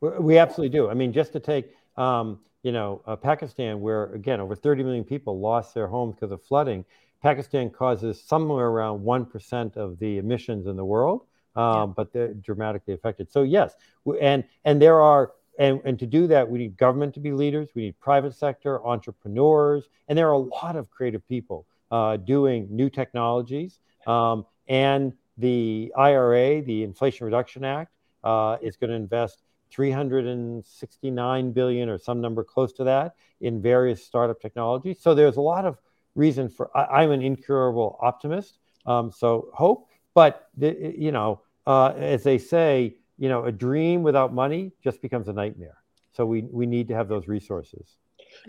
We 0.00 0.38
absolutely 0.38 0.76
do. 0.76 0.88
I 0.88 0.94
mean, 0.94 1.12
just 1.12 1.32
to 1.32 1.40
take 1.40 1.74
um, 1.96 2.40
you 2.68 2.72
know 2.72 3.00
uh, 3.06 3.16
Pakistan, 3.16 3.80
where 3.80 4.12
again 4.12 4.40
over 4.40 4.54
30 4.54 4.82
million 4.82 5.02
people 5.02 5.40
lost 5.40 5.72
their 5.72 5.86
homes 5.86 6.14
because 6.14 6.32
of 6.32 6.42
flooding. 6.42 6.84
Pakistan 7.22 7.70
causes 7.70 8.22
somewhere 8.22 8.66
around 8.66 9.02
one 9.02 9.24
percent 9.24 9.78
of 9.78 9.98
the 9.98 10.18
emissions 10.18 10.66
in 10.66 10.76
the 10.76 10.84
world, 10.84 11.22
um, 11.56 11.64
yeah. 11.64 11.86
but 11.96 12.12
they're 12.12 12.34
dramatically 12.34 12.92
affected. 12.92 13.32
So 13.32 13.42
yes, 13.42 13.74
and 14.20 14.44
and 14.66 14.82
there 14.82 15.00
are 15.00 15.32
and, 15.58 15.80
and 15.86 15.98
to 15.98 16.06
do 16.06 16.26
that, 16.26 16.46
we 16.46 16.58
need 16.58 16.76
government 16.76 17.14
to 17.14 17.20
be 17.20 17.32
leaders. 17.32 17.70
We 17.74 17.84
need 17.86 17.98
private 18.00 18.34
sector 18.34 18.86
entrepreneurs, 18.86 19.88
and 20.06 20.18
there 20.18 20.28
are 20.28 20.32
a 20.32 20.46
lot 20.62 20.76
of 20.76 20.90
creative 20.90 21.26
people 21.26 21.64
uh, 21.90 22.18
doing 22.18 22.68
new 22.70 22.90
technologies. 22.90 23.78
Um, 24.06 24.44
and 24.68 25.14
the 25.38 25.90
IRA, 25.96 26.60
the 26.60 26.82
Inflation 26.82 27.24
Reduction 27.24 27.64
Act, 27.64 27.94
uh, 28.24 28.58
is 28.60 28.76
going 28.76 28.90
to 28.90 28.96
invest 28.96 29.42
369 29.70 31.52
billion 31.52 31.88
or 31.88 31.98
some 31.98 32.20
number 32.20 32.44
close 32.44 32.72
to 32.74 32.84
that 32.84 33.14
in 33.40 33.60
various 33.60 34.04
startup 34.04 34.40
technologies. 34.40 34.98
So 35.00 35.14
there's 35.14 35.36
a 35.36 35.40
lot 35.40 35.64
of 35.64 35.78
reason 36.14 36.48
for. 36.48 36.76
I, 36.76 37.04
am 37.04 37.10
an 37.10 37.22
incurable 37.22 37.98
optimist, 38.00 38.58
um, 38.86 39.10
so 39.10 39.50
hope. 39.54 39.88
But 40.14 40.48
the, 40.56 40.94
you 40.96 41.12
know, 41.12 41.42
uh, 41.66 41.92
as 41.96 42.22
they 42.22 42.38
say, 42.38 42.96
you 43.18 43.28
know, 43.28 43.44
a 43.44 43.52
dream 43.52 44.02
without 44.02 44.34
money 44.34 44.72
just 44.82 45.02
becomes 45.02 45.28
a 45.28 45.32
nightmare. 45.32 45.78
So 46.12 46.26
we 46.26 46.42
we 46.42 46.66
need 46.66 46.88
to 46.88 46.94
have 46.94 47.08
those 47.08 47.28
resources. 47.28 47.98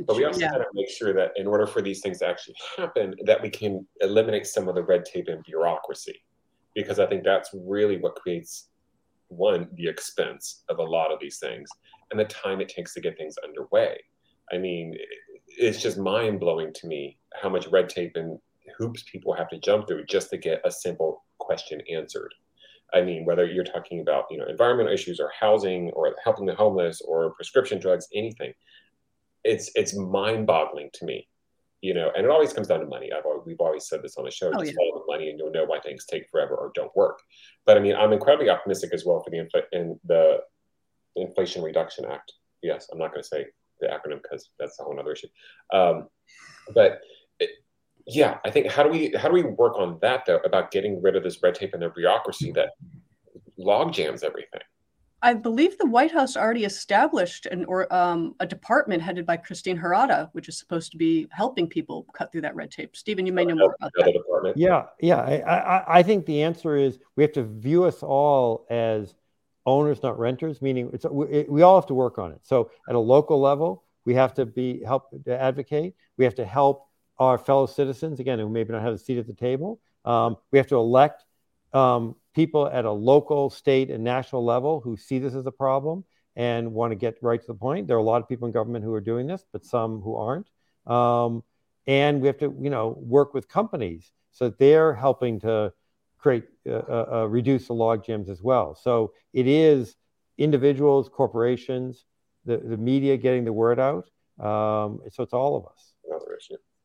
But 0.05 0.17
we 0.17 0.25
also 0.25 0.41
yeah. 0.41 0.51
got 0.51 0.57
to 0.57 0.65
make 0.73 0.89
sure 0.89 1.13
that 1.13 1.31
in 1.35 1.47
order 1.47 1.65
for 1.65 1.81
these 1.81 2.01
things 2.01 2.19
to 2.19 2.27
actually 2.27 2.55
happen, 2.77 3.15
that 3.25 3.41
we 3.41 3.49
can 3.49 3.87
eliminate 4.01 4.47
some 4.47 4.67
of 4.67 4.75
the 4.75 4.83
red 4.83 5.05
tape 5.05 5.27
and 5.27 5.43
bureaucracy 5.43 6.21
because 6.75 6.99
I 6.99 7.05
think 7.05 7.23
that's 7.23 7.49
really 7.53 7.97
what 7.97 8.15
creates 8.15 8.68
one 9.29 9.67
the 9.73 9.87
expense 9.87 10.63
of 10.69 10.79
a 10.79 10.83
lot 10.83 11.11
of 11.11 11.19
these 11.19 11.39
things 11.39 11.69
and 12.11 12.19
the 12.19 12.25
time 12.25 12.61
it 12.61 12.69
takes 12.69 12.93
to 12.93 13.01
get 13.01 13.17
things 13.17 13.35
underway. 13.43 13.99
I 14.51 14.57
mean, 14.57 14.95
it's 15.47 15.81
just 15.81 15.97
mind 15.97 16.39
blowing 16.39 16.73
to 16.73 16.87
me 16.87 17.17
how 17.41 17.49
much 17.49 17.67
red 17.67 17.89
tape 17.89 18.13
and 18.15 18.39
hoops 18.77 19.03
people 19.03 19.33
have 19.33 19.49
to 19.49 19.59
jump 19.59 19.87
through 19.87 20.05
just 20.05 20.29
to 20.31 20.37
get 20.37 20.61
a 20.65 20.71
simple 20.71 21.23
question 21.39 21.81
answered. 21.91 22.33
I 22.93 23.01
mean, 23.01 23.25
whether 23.25 23.45
you're 23.45 23.63
talking 23.63 24.01
about 24.01 24.25
you 24.31 24.37
know 24.37 24.47
environmental 24.47 24.93
issues 24.93 25.19
or 25.19 25.31
housing 25.39 25.91
or 25.91 26.15
helping 26.23 26.45
the 26.45 26.55
homeless 26.55 27.01
or 27.01 27.33
prescription 27.35 27.79
drugs, 27.79 28.07
anything, 28.13 28.53
it's 29.43 29.71
it's 29.75 29.95
mind 29.95 30.47
boggling 30.47 30.89
to 30.93 31.05
me 31.05 31.27
you 31.81 31.93
know, 31.93 32.11
and 32.15 32.25
it 32.25 32.29
always 32.29 32.51
comes 32.51 32.67
down 32.67 32.81
to 32.81 32.85
money. 32.85 33.11
I've 33.11 33.25
always, 33.25 33.43
we've 33.45 33.59
always 33.61 33.87
said 33.87 34.01
this 34.03 34.17
on 34.17 34.25
the 34.25 34.31
show: 34.31 34.51
oh, 34.53 34.59
just 34.59 34.73
yeah. 34.73 34.77
follow 34.77 35.03
the 35.05 35.11
money, 35.11 35.29
and 35.29 35.39
you'll 35.39 35.51
know 35.51 35.65
why 35.65 35.79
things 35.79 36.05
take 36.05 36.29
forever 36.29 36.55
or 36.55 36.71
don't 36.75 36.95
work. 36.95 37.19
But 37.65 37.77
I 37.77 37.79
mean, 37.79 37.95
I'm 37.95 38.11
incredibly 38.11 38.49
optimistic 38.49 38.93
as 38.93 39.05
well 39.05 39.23
for 39.23 39.29
the 39.29 39.37
infl- 39.37 39.67
in 39.71 39.99
the 40.05 40.39
Inflation 41.15 41.61
Reduction 41.61 42.05
Act. 42.05 42.33
Yes, 42.61 42.87
I'm 42.91 42.99
not 42.99 43.11
going 43.11 43.23
to 43.23 43.27
say 43.27 43.45
the 43.79 43.87
acronym 43.87 44.21
because 44.21 44.49
that's 44.59 44.79
a 44.79 44.83
whole 44.83 44.99
other 44.99 45.11
issue. 45.11 45.27
Um, 45.73 46.07
but 46.73 47.01
it, 47.39 47.49
yeah, 48.05 48.37
I 48.43 48.51
think 48.51 48.67
how 48.67 48.83
do 48.83 48.89
we 48.89 49.13
how 49.17 49.29
do 49.29 49.33
we 49.33 49.43
work 49.43 49.77
on 49.77 49.99
that 50.01 50.25
though 50.25 50.39
about 50.43 50.71
getting 50.71 51.01
rid 51.01 51.15
of 51.15 51.23
this 51.23 51.41
red 51.41 51.55
tape 51.55 51.73
and 51.73 51.81
the 51.81 51.89
bureaucracy 51.89 52.51
that 52.53 52.71
log 53.57 53.93
jams 53.93 54.23
everything? 54.23 54.61
I 55.21 55.33
believe 55.33 55.77
the 55.77 55.85
White 55.85 56.11
House 56.11 56.37
already 56.37 56.63
established 56.63 57.45
an 57.45 57.65
or 57.65 57.93
um, 57.93 58.35
a 58.39 58.45
department 58.45 59.01
headed 59.01 59.25
by 59.25 59.37
Christine 59.37 59.77
Harada, 59.77 60.29
which 60.31 60.47
is 60.47 60.57
supposed 60.57 60.91
to 60.91 60.97
be 60.97 61.27
helping 61.31 61.67
people 61.67 62.05
cut 62.13 62.31
through 62.31 62.41
that 62.41 62.55
red 62.55 62.71
tape. 62.71 62.95
Stephen, 62.95 63.25
you 63.25 63.33
may 63.33 63.43
know 63.43 63.55
more 63.55 63.75
about 63.79 63.91
that. 63.97 64.13
Department. 64.13 64.57
Yeah, 64.57 64.85
yeah. 65.01 65.19
I, 65.19 65.41
I, 65.41 65.99
I 65.99 66.03
think 66.03 66.25
the 66.25 66.43
answer 66.43 66.77
is 66.77 66.99
we 67.15 67.23
have 67.23 67.33
to 67.33 67.43
view 67.43 67.83
us 67.83 68.01
all 68.01 68.65
as 68.69 69.13
owners, 69.65 70.01
not 70.01 70.17
renters. 70.17 70.61
Meaning, 70.61 70.89
it's 70.93 71.05
we, 71.05 71.45
we 71.49 71.61
all 71.63 71.75
have 71.75 71.87
to 71.87 71.93
work 71.93 72.17
on 72.17 72.31
it. 72.31 72.39
So 72.43 72.71
at 72.87 72.95
a 72.95 72.99
local 72.99 73.41
level, 73.41 73.83
we 74.05 74.13
have 74.15 74.33
to 74.35 74.45
be 74.45 74.81
help 74.83 75.11
to 75.25 75.37
advocate. 75.37 75.95
We 76.17 76.23
have 76.23 76.35
to 76.35 76.45
help 76.45 76.87
our 77.17 77.37
fellow 77.37 77.65
citizens 77.65 78.21
again 78.21 78.39
who 78.39 78.47
maybe 78.47 78.71
not 78.71 78.81
have 78.81 78.93
a 78.93 78.97
seat 78.97 79.17
at 79.17 79.27
the 79.27 79.33
table. 79.33 79.81
Um, 80.05 80.37
we 80.51 80.57
have 80.57 80.67
to 80.67 80.77
elect 80.77 81.25
um, 81.73 82.15
people 82.33 82.67
at 82.67 82.85
a 82.85 82.91
local, 82.91 83.49
state, 83.49 83.89
and 83.89 84.03
national 84.03 84.45
level 84.45 84.81
who 84.81 84.97
see 84.97 85.19
this 85.19 85.33
as 85.33 85.45
a 85.45 85.51
problem 85.51 86.03
and 86.35 86.73
want 86.73 86.91
to 86.91 86.95
get 86.95 87.17
right 87.21 87.41
to 87.41 87.47
the 87.47 87.53
point. 87.53 87.87
There 87.87 87.97
are 87.97 87.99
a 87.99 88.03
lot 88.03 88.21
of 88.21 88.29
people 88.29 88.45
in 88.45 88.51
government 88.51 88.85
who 88.85 88.93
are 88.93 89.01
doing 89.01 89.27
this, 89.27 89.43
but 89.51 89.65
some 89.65 90.01
who 90.01 90.15
aren't. 90.15 90.47
Um, 90.85 91.43
and 91.87 92.21
we 92.21 92.27
have 92.27 92.37
to, 92.39 92.55
you 92.61 92.69
know, 92.69 92.97
work 92.99 93.33
with 93.33 93.47
companies 93.47 94.11
so 94.31 94.45
that 94.45 94.59
they're 94.59 94.93
helping 94.93 95.39
to 95.41 95.73
create, 96.17 96.45
uh, 96.67 96.73
uh, 96.73 97.05
uh 97.11 97.25
reduce 97.25 97.67
the 97.67 97.73
log 97.73 98.05
jams 98.05 98.29
as 98.29 98.41
well. 98.41 98.75
So 98.75 99.13
it 99.33 99.47
is 99.47 99.95
individuals, 100.37 101.09
corporations, 101.09 102.05
the, 102.45 102.57
the 102.57 102.77
media 102.77 103.17
getting 103.17 103.43
the 103.43 103.53
word 103.53 103.79
out. 103.79 104.09
Um, 104.39 105.01
so 105.09 105.23
it's 105.23 105.33
all 105.33 105.57
of 105.57 105.65
us. 105.65 105.93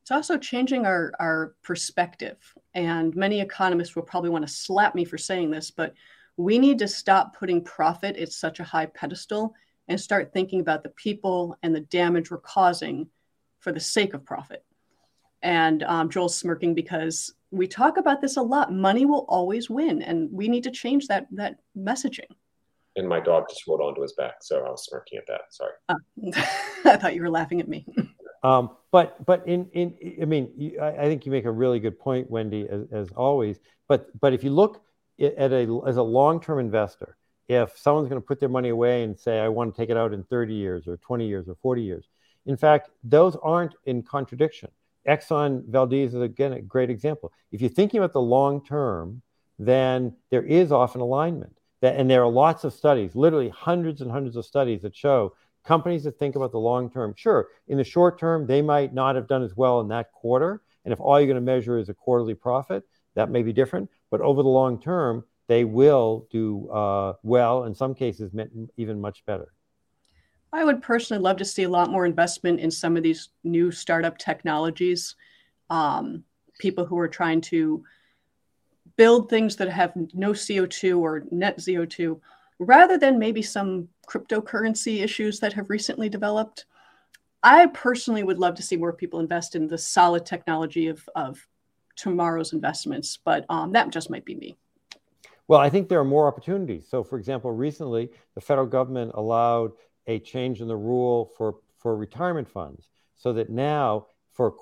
It's 0.05 0.11
also 0.11 0.37
changing 0.37 0.85
our, 0.85 1.13
our 1.19 1.55
perspective. 1.63 2.37
And 2.75 3.15
many 3.15 3.41
economists 3.41 3.95
will 3.95 4.03
probably 4.03 4.29
want 4.29 4.47
to 4.47 4.53
slap 4.53 4.93
me 4.93 5.03
for 5.03 5.17
saying 5.17 5.49
this, 5.49 5.71
but 5.71 5.95
we 6.37 6.59
need 6.59 6.77
to 6.77 6.87
stop 6.87 7.35
putting 7.35 7.63
profit 7.63 8.15
at 8.15 8.31
such 8.31 8.59
a 8.59 8.63
high 8.63 8.85
pedestal 8.85 9.55
and 9.87 9.99
start 9.99 10.31
thinking 10.31 10.59
about 10.59 10.83
the 10.83 10.89
people 10.89 11.57
and 11.63 11.75
the 11.75 11.79
damage 11.79 12.29
we're 12.29 12.37
causing 12.37 13.07
for 13.57 13.71
the 13.71 13.79
sake 13.79 14.13
of 14.13 14.23
profit. 14.23 14.63
And 15.41 15.81
um, 15.81 16.11
Joel's 16.11 16.37
smirking 16.37 16.75
because 16.75 17.33
we 17.49 17.67
talk 17.67 17.97
about 17.97 18.21
this 18.21 18.37
a 18.37 18.43
lot. 18.43 18.71
Money 18.71 19.07
will 19.07 19.25
always 19.27 19.71
win, 19.71 20.03
and 20.03 20.31
we 20.31 20.47
need 20.47 20.65
to 20.65 20.71
change 20.71 21.07
that 21.07 21.25
that 21.31 21.57
messaging. 21.75 22.29
And 22.95 23.09
my 23.09 23.19
dog 23.19 23.45
just 23.49 23.65
rolled 23.67 23.81
onto 23.81 24.03
his 24.03 24.13
back, 24.13 24.35
so 24.41 24.63
I 24.63 24.69
was 24.69 24.85
smirking 24.85 25.17
at 25.17 25.27
that. 25.27 25.41
Sorry. 25.49 25.73
Uh, 25.89 25.95
I 26.91 26.97
thought 26.97 27.15
you 27.15 27.23
were 27.23 27.29
laughing 27.29 27.59
at 27.59 27.67
me. 27.67 27.87
Um, 28.45 28.69
but 28.91 29.25
but 29.25 29.47
in 29.47 29.67
in 29.73 29.95
I 30.21 30.25
mean 30.25 30.75
I, 30.79 30.89
I, 30.89 31.03
think 31.05 31.25
you 31.25 31.31
make 31.31 31.45
a 31.45 31.51
really 31.51 31.79
good 31.79 31.97
point, 31.97 32.29
Wendy, 32.29 32.67
as, 32.69 32.83
as 32.91 33.11
always. 33.11 33.59
But 33.87 34.07
but 34.19 34.33
if 34.33 34.43
you 34.43 34.51
look 34.51 34.83
at 35.19 35.51
a 35.51 35.81
as 35.87 35.97
a 35.97 36.03
long 36.03 36.39
term 36.39 36.59
investor, 36.59 37.17
if 37.47 37.75
someone's 37.75 38.07
going 38.07 38.21
to 38.21 38.25
put 38.25 38.39
their 38.39 38.49
money 38.49 38.69
away 38.69 39.01
and 39.01 39.17
say 39.17 39.39
I 39.39 39.47
want 39.47 39.73
to 39.73 39.81
take 39.81 39.89
it 39.89 39.97
out 39.97 40.13
in 40.13 40.23
30 40.23 40.53
years 40.53 40.87
or 40.87 40.97
20 40.97 41.27
years 41.27 41.47
or 41.47 41.55
40 41.55 41.81
years, 41.81 42.05
in 42.45 42.55
fact, 42.55 42.91
those 43.03 43.35
aren't 43.41 43.73
in 43.85 44.03
contradiction. 44.03 44.69
Exxon 45.07 45.65
Valdez 45.67 46.13
is 46.13 46.21
again 46.21 46.53
a 46.53 46.61
great 46.61 46.91
example. 46.91 47.33
If 47.51 47.61
you're 47.61 47.69
thinking 47.71 47.99
about 47.99 48.13
the 48.13 48.21
long 48.21 48.63
term, 48.63 49.23
then 49.57 50.15
there 50.29 50.43
is 50.43 50.71
often 50.71 51.01
alignment. 51.01 51.57
That, 51.81 51.95
and 51.95 52.07
there 52.07 52.21
are 52.21 52.29
lots 52.29 52.63
of 52.63 52.73
studies, 52.73 53.15
literally 53.15 53.49
hundreds 53.49 54.01
and 54.01 54.11
hundreds 54.11 54.35
of 54.35 54.45
studies 54.45 54.83
that 54.83 54.95
show 54.95 55.33
companies 55.65 56.03
that 56.03 56.17
think 56.17 56.35
about 56.35 56.51
the 56.51 56.59
long 56.59 56.89
term, 56.89 57.13
sure, 57.17 57.47
in 57.67 57.77
the 57.77 57.83
short 57.83 58.19
term, 58.19 58.45
they 58.45 58.61
might 58.61 58.93
not 58.93 59.15
have 59.15 59.27
done 59.27 59.43
as 59.43 59.55
well 59.55 59.81
in 59.81 59.87
that 59.89 60.11
quarter. 60.11 60.61
And 60.85 60.93
if 60.93 60.99
all 60.99 61.19
you're 61.19 61.27
going 61.27 61.35
to 61.35 61.41
measure 61.41 61.77
is 61.77 61.89
a 61.89 61.93
quarterly 61.93 62.35
profit, 62.35 62.83
that 63.15 63.29
may 63.29 63.41
be 63.41 63.51
different. 63.51 63.89
But 64.11 64.21
over 64.21 64.43
the 64.43 64.49
long 64.49 64.79
term, 64.79 65.25
they 65.47 65.63
will 65.63 66.27
do 66.31 66.69
uh, 66.69 67.13
well, 67.23 67.65
in 67.65 67.75
some 67.75 67.95
cases, 67.95 68.31
even 68.77 69.01
much 69.01 69.25
better. 69.25 69.53
I 70.53 70.63
would 70.63 70.81
personally 70.81 71.21
love 71.21 71.37
to 71.37 71.45
see 71.45 71.63
a 71.63 71.69
lot 71.69 71.91
more 71.91 72.05
investment 72.05 72.59
in 72.59 72.71
some 72.71 72.95
of 72.95 73.03
these 73.03 73.29
new 73.43 73.71
startup 73.71 74.17
technologies. 74.17 75.15
Um, 75.69 76.23
people 76.59 76.85
who 76.85 76.97
are 76.97 77.07
trying 77.07 77.41
to 77.41 77.83
build 78.95 79.29
things 79.29 79.57
that 79.57 79.69
have 79.69 79.93
no 80.13 80.31
CO2 80.31 80.99
or 80.99 81.25
net 81.31 81.57
CO2 81.57 82.19
rather 82.59 82.97
than 82.97 83.19
maybe 83.19 83.41
some 83.41 83.89
cryptocurrency 84.07 85.03
issues 85.03 85.39
that 85.39 85.53
have 85.53 85.69
recently 85.69 86.09
developed. 86.09 86.65
I 87.43 87.67
personally 87.67 88.23
would 88.23 88.39
love 88.39 88.55
to 88.55 88.63
see 88.63 88.75
more 88.75 88.93
people 88.93 89.19
invest 89.19 89.55
in 89.55 89.67
the 89.67 89.77
solid 89.77 90.25
technology 90.25 90.87
of, 90.87 91.07
of 91.15 91.45
tomorrow's 91.95 92.53
investments, 92.53 93.19
but 93.23 93.45
um, 93.49 93.71
that 93.73 93.89
just 93.89 94.09
might 94.09 94.25
be 94.25 94.35
me. 94.35 94.55
Well, 95.47 95.59
I 95.59 95.69
think 95.69 95.89
there 95.89 95.99
are 95.99 96.05
more 96.05 96.27
opportunities. 96.27 96.87
So, 96.89 97.03
for 97.03 97.19
example, 97.19 97.51
recently 97.51 98.09
the 98.33 98.41
federal 98.41 98.67
government 98.67 99.11
allowed 99.13 99.73
a 100.07 100.19
change 100.19 100.61
in 100.61 100.67
the 100.67 100.75
rule 100.75 101.31
for, 101.37 101.57
for 101.77 101.95
retirement 101.95 102.47
funds 102.47 102.89
so 103.15 103.33
that 103.33 103.49
now 103.49 104.07
for 104.33 104.55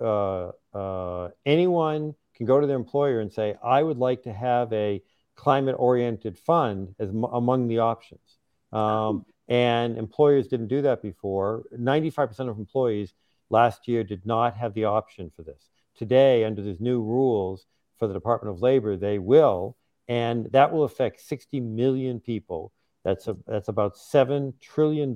uh, 0.00 0.76
uh, 0.76 1.30
anyone 1.44 2.14
can 2.34 2.46
go 2.46 2.60
to 2.60 2.66
their 2.66 2.76
employer 2.76 3.20
and 3.20 3.32
say, 3.32 3.54
I 3.62 3.82
would 3.82 3.98
like 3.98 4.22
to 4.22 4.32
have 4.32 4.72
a 4.72 5.02
climate 5.36 5.76
oriented 5.78 6.38
fund 6.38 6.94
as 6.98 7.10
m- 7.10 7.24
among 7.24 7.68
the 7.68 7.80
options. 7.80 8.39
Um, 8.72 9.24
and 9.48 9.98
employers 9.98 10.46
didn't 10.46 10.68
do 10.68 10.82
that 10.82 11.02
before. 11.02 11.64
95% 11.76 12.48
of 12.48 12.58
employees 12.58 13.14
last 13.50 13.88
year 13.88 14.04
did 14.04 14.24
not 14.24 14.56
have 14.56 14.74
the 14.74 14.84
option 14.84 15.30
for 15.34 15.42
this. 15.42 15.68
Today, 15.96 16.44
under 16.44 16.62
these 16.62 16.80
new 16.80 17.02
rules 17.02 17.66
for 17.98 18.06
the 18.06 18.14
Department 18.14 18.54
of 18.54 18.62
Labor, 18.62 18.96
they 18.96 19.18
will, 19.18 19.76
and 20.08 20.46
that 20.52 20.72
will 20.72 20.84
affect 20.84 21.20
60 21.20 21.60
million 21.60 22.20
people. 22.20 22.72
That's, 23.04 23.28
a, 23.28 23.36
that's 23.46 23.68
about 23.68 23.96
$7 23.96 24.52
trillion 24.60 25.10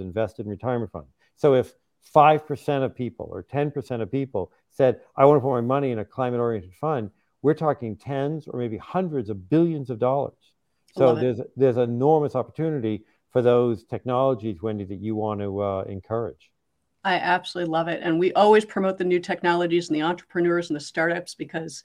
invested 0.00 0.46
in 0.46 0.50
retirement 0.50 0.90
funds. 0.90 1.12
So 1.36 1.54
if 1.54 1.74
5% 2.14 2.84
of 2.84 2.94
people 2.94 3.28
or 3.30 3.42
10% 3.42 4.00
of 4.00 4.10
people 4.10 4.52
said, 4.70 5.00
I 5.16 5.24
want 5.26 5.38
to 5.38 5.40
put 5.40 5.52
my 5.52 5.60
money 5.60 5.90
in 5.90 5.98
a 5.98 6.04
climate 6.04 6.40
oriented 6.40 6.74
fund, 6.74 7.10
we're 7.42 7.54
talking 7.54 7.96
tens 7.96 8.48
or 8.48 8.58
maybe 8.58 8.78
hundreds 8.78 9.30
of 9.30 9.48
billions 9.48 9.90
of 9.90 9.98
dollars. 9.98 10.34
So 10.94 11.14
there's, 11.14 11.40
there's 11.56 11.76
enormous 11.76 12.34
opportunity 12.34 13.04
for 13.30 13.42
those 13.42 13.84
technologies, 13.84 14.62
Wendy, 14.62 14.84
that 14.84 15.00
you 15.00 15.14
want 15.14 15.40
to 15.40 15.62
uh, 15.62 15.82
encourage. 15.82 16.50
I 17.04 17.14
absolutely 17.14 17.70
love 17.70 17.88
it. 17.88 18.00
And 18.02 18.18
we 18.18 18.32
always 18.32 18.64
promote 18.64 18.98
the 18.98 19.04
new 19.04 19.20
technologies 19.20 19.88
and 19.88 19.96
the 19.96 20.02
entrepreneurs 20.02 20.70
and 20.70 20.76
the 20.76 20.80
startups 20.80 21.34
because 21.34 21.82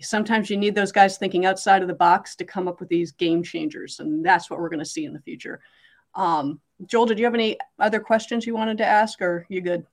sometimes 0.00 0.50
you 0.50 0.56
need 0.56 0.74
those 0.74 0.92
guys 0.92 1.18
thinking 1.18 1.46
outside 1.46 1.82
of 1.82 1.88
the 1.88 1.94
box 1.94 2.34
to 2.36 2.44
come 2.44 2.66
up 2.66 2.80
with 2.80 2.88
these 2.88 3.12
game 3.12 3.42
changers. 3.42 4.00
And 4.00 4.24
that's 4.24 4.50
what 4.50 4.58
we're 4.58 4.68
going 4.68 4.80
to 4.80 4.84
see 4.84 5.04
in 5.04 5.12
the 5.12 5.20
future. 5.20 5.60
Um, 6.14 6.60
Joel, 6.84 7.06
did 7.06 7.18
you 7.18 7.24
have 7.24 7.34
any 7.34 7.58
other 7.78 8.00
questions 8.00 8.46
you 8.46 8.54
wanted 8.54 8.78
to 8.78 8.86
ask, 8.86 9.22
or 9.22 9.46
you 9.48 9.60
good? 9.60 9.86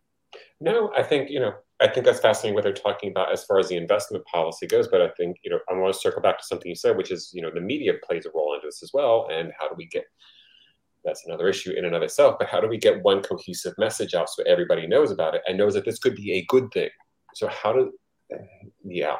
No, 0.59 0.91
I 0.97 1.03
think 1.03 1.29
you 1.29 1.39
know. 1.39 1.53
I 1.79 1.87
think 1.87 2.05
that's 2.05 2.19
fascinating 2.19 2.55
what 2.55 2.63
they're 2.63 2.73
talking 2.73 3.09
about 3.09 3.31
as 3.31 3.43
far 3.43 3.59
as 3.59 3.67
the 3.67 3.75
investment 3.75 4.23
policy 4.25 4.67
goes. 4.67 4.87
But 4.87 5.01
I 5.01 5.09
think 5.17 5.37
you 5.43 5.51
know 5.51 5.59
I 5.69 5.73
want 5.73 5.93
to 5.93 5.99
circle 5.99 6.21
back 6.21 6.37
to 6.39 6.45
something 6.45 6.69
you 6.69 6.75
said, 6.75 6.97
which 6.97 7.11
is 7.11 7.31
you 7.33 7.41
know 7.41 7.51
the 7.53 7.61
media 7.61 7.93
plays 8.03 8.25
a 8.25 8.31
role 8.33 8.53
into 8.53 8.67
this 8.67 8.83
as 8.83 8.91
well, 8.93 9.27
and 9.31 9.51
how 9.59 9.67
do 9.67 9.75
we 9.77 9.87
get 9.87 10.05
that's 11.03 11.25
another 11.25 11.49
issue 11.49 11.71
in 11.71 11.85
and 11.85 11.95
of 11.95 12.01
itself. 12.01 12.37
But 12.39 12.47
how 12.47 12.61
do 12.61 12.67
we 12.67 12.77
get 12.77 13.03
one 13.03 13.21
cohesive 13.21 13.73
message 13.77 14.13
out 14.13 14.29
so 14.29 14.43
everybody 14.43 14.87
knows 14.87 15.11
about 15.11 15.35
it 15.35 15.41
and 15.47 15.57
knows 15.57 15.73
that 15.73 15.85
this 15.85 15.99
could 15.99 16.15
be 16.15 16.33
a 16.33 16.45
good 16.45 16.71
thing? 16.71 16.89
So 17.33 17.47
how 17.47 17.73
do, 17.73 17.91
yeah, 18.85 19.17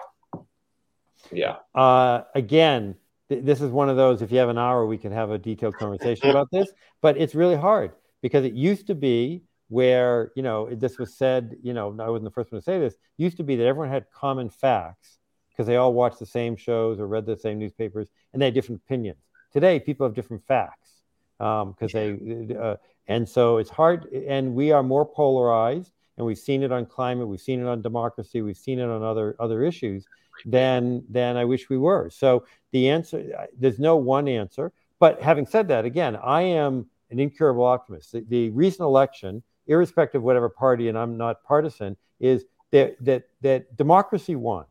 yeah. 1.32 1.58
Uh, 1.76 2.22
again, 2.36 2.96
this 3.30 3.62
is 3.62 3.72
one 3.72 3.90
of 3.90 3.98
those. 3.98 4.22
If 4.22 4.32
you 4.32 4.38
have 4.38 4.50
an 4.50 4.58
hour, 4.58 4.86
we 4.86 4.98
can 4.98 5.12
have 5.12 5.32
a 5.32 5.38
detailed 5.38 5.76
conversation 5.76 6.30
about 6.30 6.50
this. 6.52 6.70
But 7.02 7.18
it's 7.18 7.36
really 7.36 7.56
hard 7.56 7.92
because 8.22 8.46
it 8.46 8.54
used 8.54 8.88
to 8.88 8.96
be 8.96 9.44
where 9.74 10.32
you 10.36 10.44
know 10.44 10.70
this 10.72 11.00
was 11.00 11.16
said. 11.16 11.56
You 11.64 11.74
know, 11.74 11.88
I 12.00 12.10
wasn't 12.10 12.26
the 12.26 12.32
first 12.32 12.52
one 12.52 12.62
to 12.62 12.64
say 12.64 12.80
this. 12.80 12.96
Used 13.18 13.38
to 13.38 13.44
be 13.44 13.56
that 13.56 13.66
everyone 13.66 13.90
had 13.90 14.06
common 14.12 14.50
facts 14.50 15.18
because 15.50 15.66
they 15.66 15.78
all 15.78 15.94
watched 15.94 16.20
the 16.20 16.28
same 16.28 16.56
shows 16.56 17.00
or 17.00 17.08
read 17.08 17.26
the 17.26 17.38
same 17.38 17.58
newspapers 17.58 18.08
and 18.32 18.42
they 18.42 18.46
had 18.46 18.54
different 18.54 18.82
opinions. 18.86 19.20
Today, 19.52 19.80
people 19.80 20.06
have 20.06 20.16
different 20.16 20.46
facts 20.46 21.02
because 21.38 21.96
um, 21.96 22.18
they 22.48 22.56
uh, 22.56 22.76
and 23.08 23.28
so 23.28 23.58
it's 23.58 23.70
hard. 23.70 24.06
And 24.14 24.54
we 24.54 24.72
are 24.72 24.84
more 24.84 25.06
polarized, 25.06 25.92
and 26.18 26.26
we've 26.26 26.38
seen 26.38 26.62
it 26.62 26.72
on 26.72 26.86
climate, 26.86 27.28
we've 27.28 27.42
seen 27.42 27.60
it 27.60 27.68
on 27.68 27.82
democracy, 27.82 28.44
we've 28.44 28.58
seen 28.58 28.78
it 28.80 28.88
on 28.88 29.02
other 29.02 29.36
other 29.40 29.64
issues 29.64 30.06
than 30.46 31.04
than 31.10 31.36
I 31.36 31.46
wish 31.46 31.68
we 31.68 31.80
were. 31.80 32.12
So 32.12 32.46
the 32.72 32.90
answer, 32.90 33.48
there's 33.58 33.80
no 33.80 33.96
one 33.98 34.28
answer. 34.28 34.72
But 35.00 35.22
having 35.22 35.48
said 35.48 35.68
that, 35.70 35.84
again, 35.84 36.16
I 36.16 36.44
am 36.44 36.86
an 37.10 37.20
incurable 37.20 37.66
optimist. 37.66 38.12
The, 38.12 38.22
the 38.28 38.50
recent 38.52 38.82
election, 38.82 39.44
irrespective 39.68 40.20
of 40.20 40.24
whatever 40.24 40.50
party, 40.50 40.90
and 40.90 40.98
I'm 40.98 41.18
not 41.18 41.44
partisan, 41.44 41.98
is 42.20 42.46
that 42.72 42.96
that 43.06 43.24
that 43.42 43.76
democracy 43.78 44.36
won. 44.36 44.66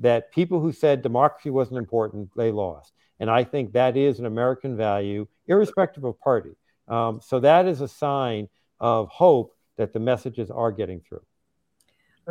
That 0.00 0.32
people 0.32 0.60
who 0.60 0.72
said 0.72 1.02
democracy 1.02 1.50
wasn't 1.50 1.78
important, 1.78 2.30
they 2.36 2.50
lost. 2.50 2.92
And 3.20 3.30
I 3.30 3.44
think 3.44 3.72
that 3.72 3.96
is 3.96 4.18
an 4.18 4.26
American 4.26 4.76
value, 4.76 5.26
irrespective 5.46 6.04
of 6.04 6.18
party. 6.20 6.50
Um, 6.88 7.20
so 7.22 7.38
that 7.40 7.66
is 7.66 7.80
a 7.80 7.88
sign 7.88 8.48
of 8.80 9.08
hope 9.08 9.54
that 9.76 9.92
the 9.92 10.00
messages 10.00 10.50
are 10.50 10.72
getting 10.72 11.00
through. 11.00 11.22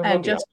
And 0.03 0.23
just 0.23 0.45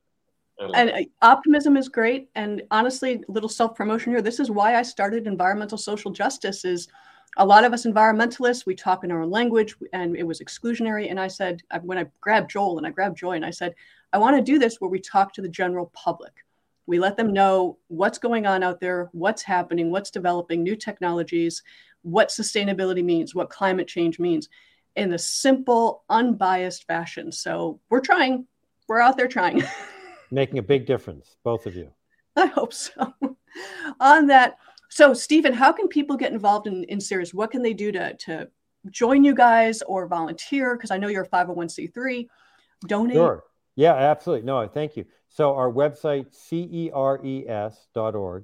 and 0.74 0.90
uh, 0.90 0.98
optimism 1.22 1.76
is 1.76 1.88
great 1.88 2.28
and 2.34 2.62
honestly 2.70 3.22
a 3.28 3.32
little 3.32 3.48
self-promotion 3.48 4.12
here 4.12 4.20
this 4.20 4.38
is 4.38 4.50
why 4.50 4.76
i 4.76 4.82
started 4.82 5.26
environmental 5.26 5.78
social 5.78 6.10
justice 6.10 6.64
is 6.64 6.88
a 7.36 7.46
lot 7.46 7.64
of 7.64 7.72
us 7.72 7.86
environmentalists 7.86 8.66
we 8.66 8.74
talk 8.74 9.04
in 9.04 9.10
our 9.10 9.22
own 9.22 9.30
language 9.30 9.74
and 9.92 10.16
it 10.16 10.26
was 10.26 10.40
exclusionary 10.40 11.10
and 11.10 11.18
i 11.18 11.28
said 11.28 11.62
when 11.82 11.98
i 11.98 12.06
grabbed 12.20 12.50
joel 12.50 12.78
and 12.78 12.86
i 12.86 12.90
grabbed 12.90 13.16
joy 13.16 13.32
and 13.32 13.44
i 13.44 13.50
said 13.50 13.74
i 14.12 14.18
want 14.18 14.36
to 14.36 14.42
do 14.42 14.58
this 14.58 14.80
where 14.80 14.90
we 14.90 15.00
talk 15.00 15.32
to 15.32 15.42
the 15.42 15.48
general 15.48 15.90
public 15.94 16.44
we 16.86 16.98
let 16.98 17.16
them 17.16 17.32
know 17.32 17.78
what's 17.88 18.18
going 18.18 18.46
on 18.46 18.62
out 18.62 18.80
there 18.80 19.08
what's 19.12 19.42
happening 19.42 19.90
what's 19.90 20.10
developing 20.10 20.62
new 20.62 20.76
technologies 20.76 21.62
what 22.02 22.28
sustainability 22.28 23.04
means 23.04 23.34
what 23.34 23.50
climate 23.50 23.86
change 23.86 24.18
means 24.18 24.48
in 24.96 25.12
a 25.12 25.18
simple 25.18 26.02
unbiased 26.10 26.84
fashion 26.86 27.30
so 27.30 27.78
we're 27.90 28.00
trying 28.00 28.46
we're 28.88 29.00
out 29.00 29.16
there 29.16 29.28
trying 29.28 29.62
making 30.30 30.58
a 30.58 30.62
big 30.62 30.86
difference, 30.86 31.36
both 31.42 31.66
of 31.66 31.74
you. 31.74 31.90
I 32.36 32.46
hope 32.46 32.72
so. 32.72 33.14
On 34.00 34.26
that, 34.28 34.58
so 34.90 35.14
Stephen, 35.14 35.52
how 35.52 35.72
can 35.72 35.88
people 35.88 36.16
get 36.16 36.32
involved 36.32 36.66
in, 36.66 36.84
in 36.84 37.00
Ceres? 37.00 37.32
What 37.32 37.52
can 37.52 37.62
they 37.62 37.72
do 37.72 37.92
to, 37.92 38.14
to 38.14 38.48
join 38.90 39.22
you 39.24 39.34
guys 39.34 39.82
or 39.82 40.06
volunteer? 40.08 40.76
Because 40.76 40.90
I 40.90 40.98
know 40.98 41.08
you're 41.08 41.22
a 41.22 41.28
501c3. 41.28 42.28
Donate. 42.86 43.14
Sure. 43.14 43.44
Yeah, 43.76 43.94
absolutely. 43.94 44.46
No, 44.46 44.66
thank 44.66 44.96
you. 44.96 45.04
So 45.28 45.54
our 45.54 45.70
website, 45.70 46.34
ceres.org, 46.34 47.24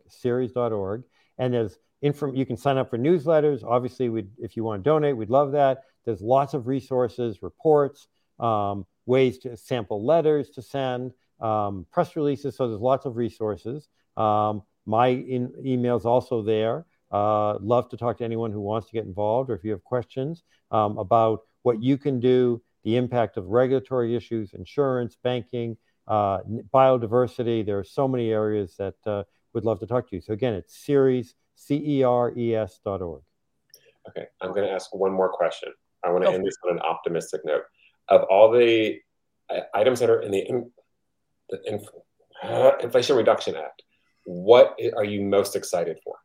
ceres.org, 0.08 1.02
and 1.38 1.52
there's 1.54 1.78
info, 2.00 2.32
you 2.32 2.46
can 2.46 2.56
sign 2.56 2.78
up 2.78 2.90
for 2.90 2.98
newsletters. 2.98 3.64
Obviously, 3.64 4.08
we 4.08 4.26
if 4.38 4.56
you 4.56 4.62
want 4.62 4.84
to 4.84 4.88
donate, 4.88 5.16
we'd 5.16 5.30
love 5.30 5.52
that. 5.52 5.82
There's 6.04 6.20
lots 6.20 6.54
of 6.54 6.68
resources, 6.68 7.42
reports, 7.42 8.06
um, 8.38 8.86
ways 9.06 9.38
to 9.38 9.56
sample 9.56 10.04
letters 10.04 10.50
to 10.50 10.62
send 10.62 11.12
um, 11.40 11.86
press 11.92 12.16
releases. 12.16 12.56
So 12.56 12.68
there's 12.68 12.80
lots 12.80 13.06
of 13.06 13.16
resources. 13.16 13.88
Um, 14.16 14.62
my 14.86 15.08
in- 15.08 15.52
email's 15.64 16.06
also 16.06 16.42
there. 16.42 16.86
Uh, 17.10 17.58
love 17.58 17.88
to 17.90 17.96
talk 17.96 18.18
to 18.18 18.24
anyone 18.24 18.50
who 18.50 18.60
wants 18.60 18.88
to 18.88 18.92
get 18.92 19.04
involved 19.04 19.48
or 19.50 19.54
if 19.54 19.64
you 19.64 19.70
have 19.70 19.84
questions 19.84 20.42
um, 20.70 20.98
about 20.98 21.42
what 21.62 21.82
you 21.82 21.96
can 21.96 22.18
do, 22.18 22.60
the 22.84 22.96
impact 22.96 23.36
of 23.36 23.46
regulatory 23.46 24.16
issues, 24.16 24.54
insurance, 24.54 25.16
banking, 25.22 25.76
uh, 26.08 26.38
biodiversity. 26.72 27.64
There 27.64 27.78
are 27.78 27.84
so 27.84 28.06
many 28.08 28.30
areas 28.30 28.76
that 28.78 28.94
uh, 29.06 29.24
would 29.52 29.64
love 29.64 29.80
to 29.80 29.86
talk 29.86 30.08
to 30.10 30.16
you. 30.16 30.22
So 30.22 30.32
again, 30.32 30.54
it's 30.54 30.76
Ceres, 30.76 31.34
C-E-R-E-S 31.56 32.80
dot 32.84 33.02
org. 33.02 33.22
Okay, 34.08 34.26
I'm 34.40 34.50
going 34.50 34.66
to 34.66 34.70
ask 34.72 34.94
one 34.94 35.12
more 35.12 35.28
question. 35.28 35.72
I 36.04 36.10
want 36.10 36.24
to 36.24 36.30
end 36.30 36.46
this 36.46 36.56
on 36.64 36.76
an 36.76 36.80
optimistic 36.80 37.40
note. 37.44 37.62
Of 38.08 38.22
all 38.30 38.52
the 38.52 39.00
uh, 39.50 39.60
items 39.74 39.98
that 39.98 40.10
are 40.10 40.20
in 40.20 40.30
the 40.30 40.46
the 41.50 41.60
Inf- 41.66 41.88
uh, 42.42 42.72
Inflation 42.82 43.16
Reduction 43.16 43.56
Act. 43.56 43.82
What 44.24 44.78
are 44.96 45.04
you 45.04 45.22
most 45.22 45.56
excited 45.56 45.98
for? 46.02 46.16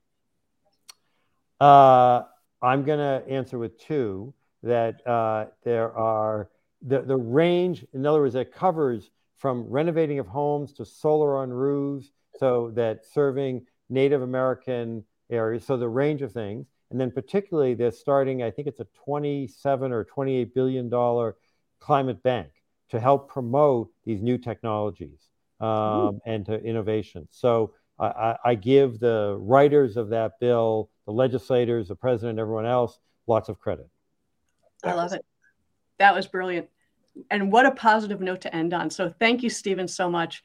Uh, 1.59 2.23
I'm 2.61 2.83
going 2.83 2.99
to 2.99 3.23
answer 3.31 3.59
with 3.59 3.79
two 3.79 4.33
that 4.63 5.05
uh, 5.07 5.45
there 5.63 5.95
are 5.95 6.49
the, 6.81 7.01
the 7.01 7.17
range, 7.17 7.85
in 7.93 8.05
other 8.05 8.21
words, 8.21 8.33
that 8.33 8.53
covers 8.53 9.09
from 9.37 9.63
renovating 9.67 10.19
of 10.19 10.27
homes 10.27 10.73
to 10.73 10.85
solar 10.85 11.37
on 11.37 11.49
roofs, 11.49 12.11
so 12.37 12.71
that 12.75 13.05
serving 13.05 13.65
Native 13.89 14.21
American 14.21 15.03
areas, 15.29 15.65
so 15.65 15.77
the 15.77 15.87
range 15.87 16.21
of 16.21 16.31
things. 16.31 16.65
And 16.89 16.99
then 16.99 17.11
particularly 17.11 17.73
they're 17.73 17.91
starting, 17.91 18.43
I 18.43 18.51
think 18.51 18.67
it's 18.67 18.79
a 18.79 18.87
27 19.05 19.91
or 19.91 20.03
28 20.03 20.53
billion 20.53 20.89
dollar 20.89 21.35
climate 21.79 22.21
bank 22.21 22.49
to 22.91 22.99
help 22.99 23.29
promote 23.29 23.89
these 24.05 24.21
new 24.21 24.37
technologies 24.37 25.29
um, 25.59 26.19
and 26.25 26.45
to 26.45 26.61
innovation. 26.61 27.27
So 27.31 27.73
I, 27.99 28.35
I, 28.43 28.55
give 28.55 28.99
the 28.99 29.37
writers 29.39 29.95
of 29.95 30.09
that 30.09 30.33
bill, 30.39 30.89
the 31.05 31.13
legislators, 31.13 31.87
the 31.87 31.95
president, 31.95 32.39
everyone 32.39 32.65
else, 32.65 32.99
lots 33.27 33.47
of 33.47 33.59
credit. 33.59 33.87
I 34.83 34.93
love 34.93 35.13
it. 35.13 35.23
That 35.99 36.15
was 36.15 36.25
brilliant. 36.25 36.67
And 37.29 37.51
what 37.51 37.67
a 37.67 37.71
positive 37.71 38.21
note 38.21 38.41
to 38.41 38.55
end 38.55 38.73
on. 38.73 38.89
So 38.89 39.13
thank 39.19 39.43
you, 39.43 39.49
Stephen, 39.49 39.87
so 39.87 40.09
much. 40.09 40.43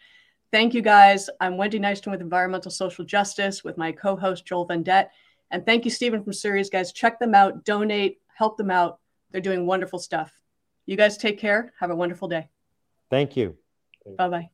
Thank 0.53 0.75
you, 0.75 0.83
guys. 0.83 1.31
I'm 1.41 1.57
Wendy 1.57 1.81
Nystrom 1.81 2.11
with 2.11 2.21
Environmental 2.21 2.71
Social 2.71 3.05
Justice 3.05 3.65
with 3.65 3.79
my 3.79 3.91
co 3.91 4.17
host, 4.17 4.45
Joel 4.45 4.67
Vendette. 4.67 5.11
And 5.51 5.65
thank 5.65 5.85
you, 5.85 5.91
Stephen 5.91 6.23
from 6.23 6.33
Ceres, 6.35 6.69
guys. 6.69 6.93
Check 6.93 7.19
them 7.19 7.35
out, 7.35 7.65
donate, 7.65 8.19
help 8.35 8.59
them 8.59 8.71
out. 8.71 9.01
They're 9.31 9.41
doing 9.41 9.67
wonderful 9.67 9.99
stuff. 9.99 10.33
You 10.87 10.97
guys 10.97 11.17
take 11.17 11.39
care. 11.39 11.73
Have 11.81 11.91
a 11.91 11.97
wonderful 11.97 12.29
day. 12.29 12.49
Thank 13.11 13.37
you. 13.37 13.57
Bye 14.17 14.29
bye. 14.29 14.51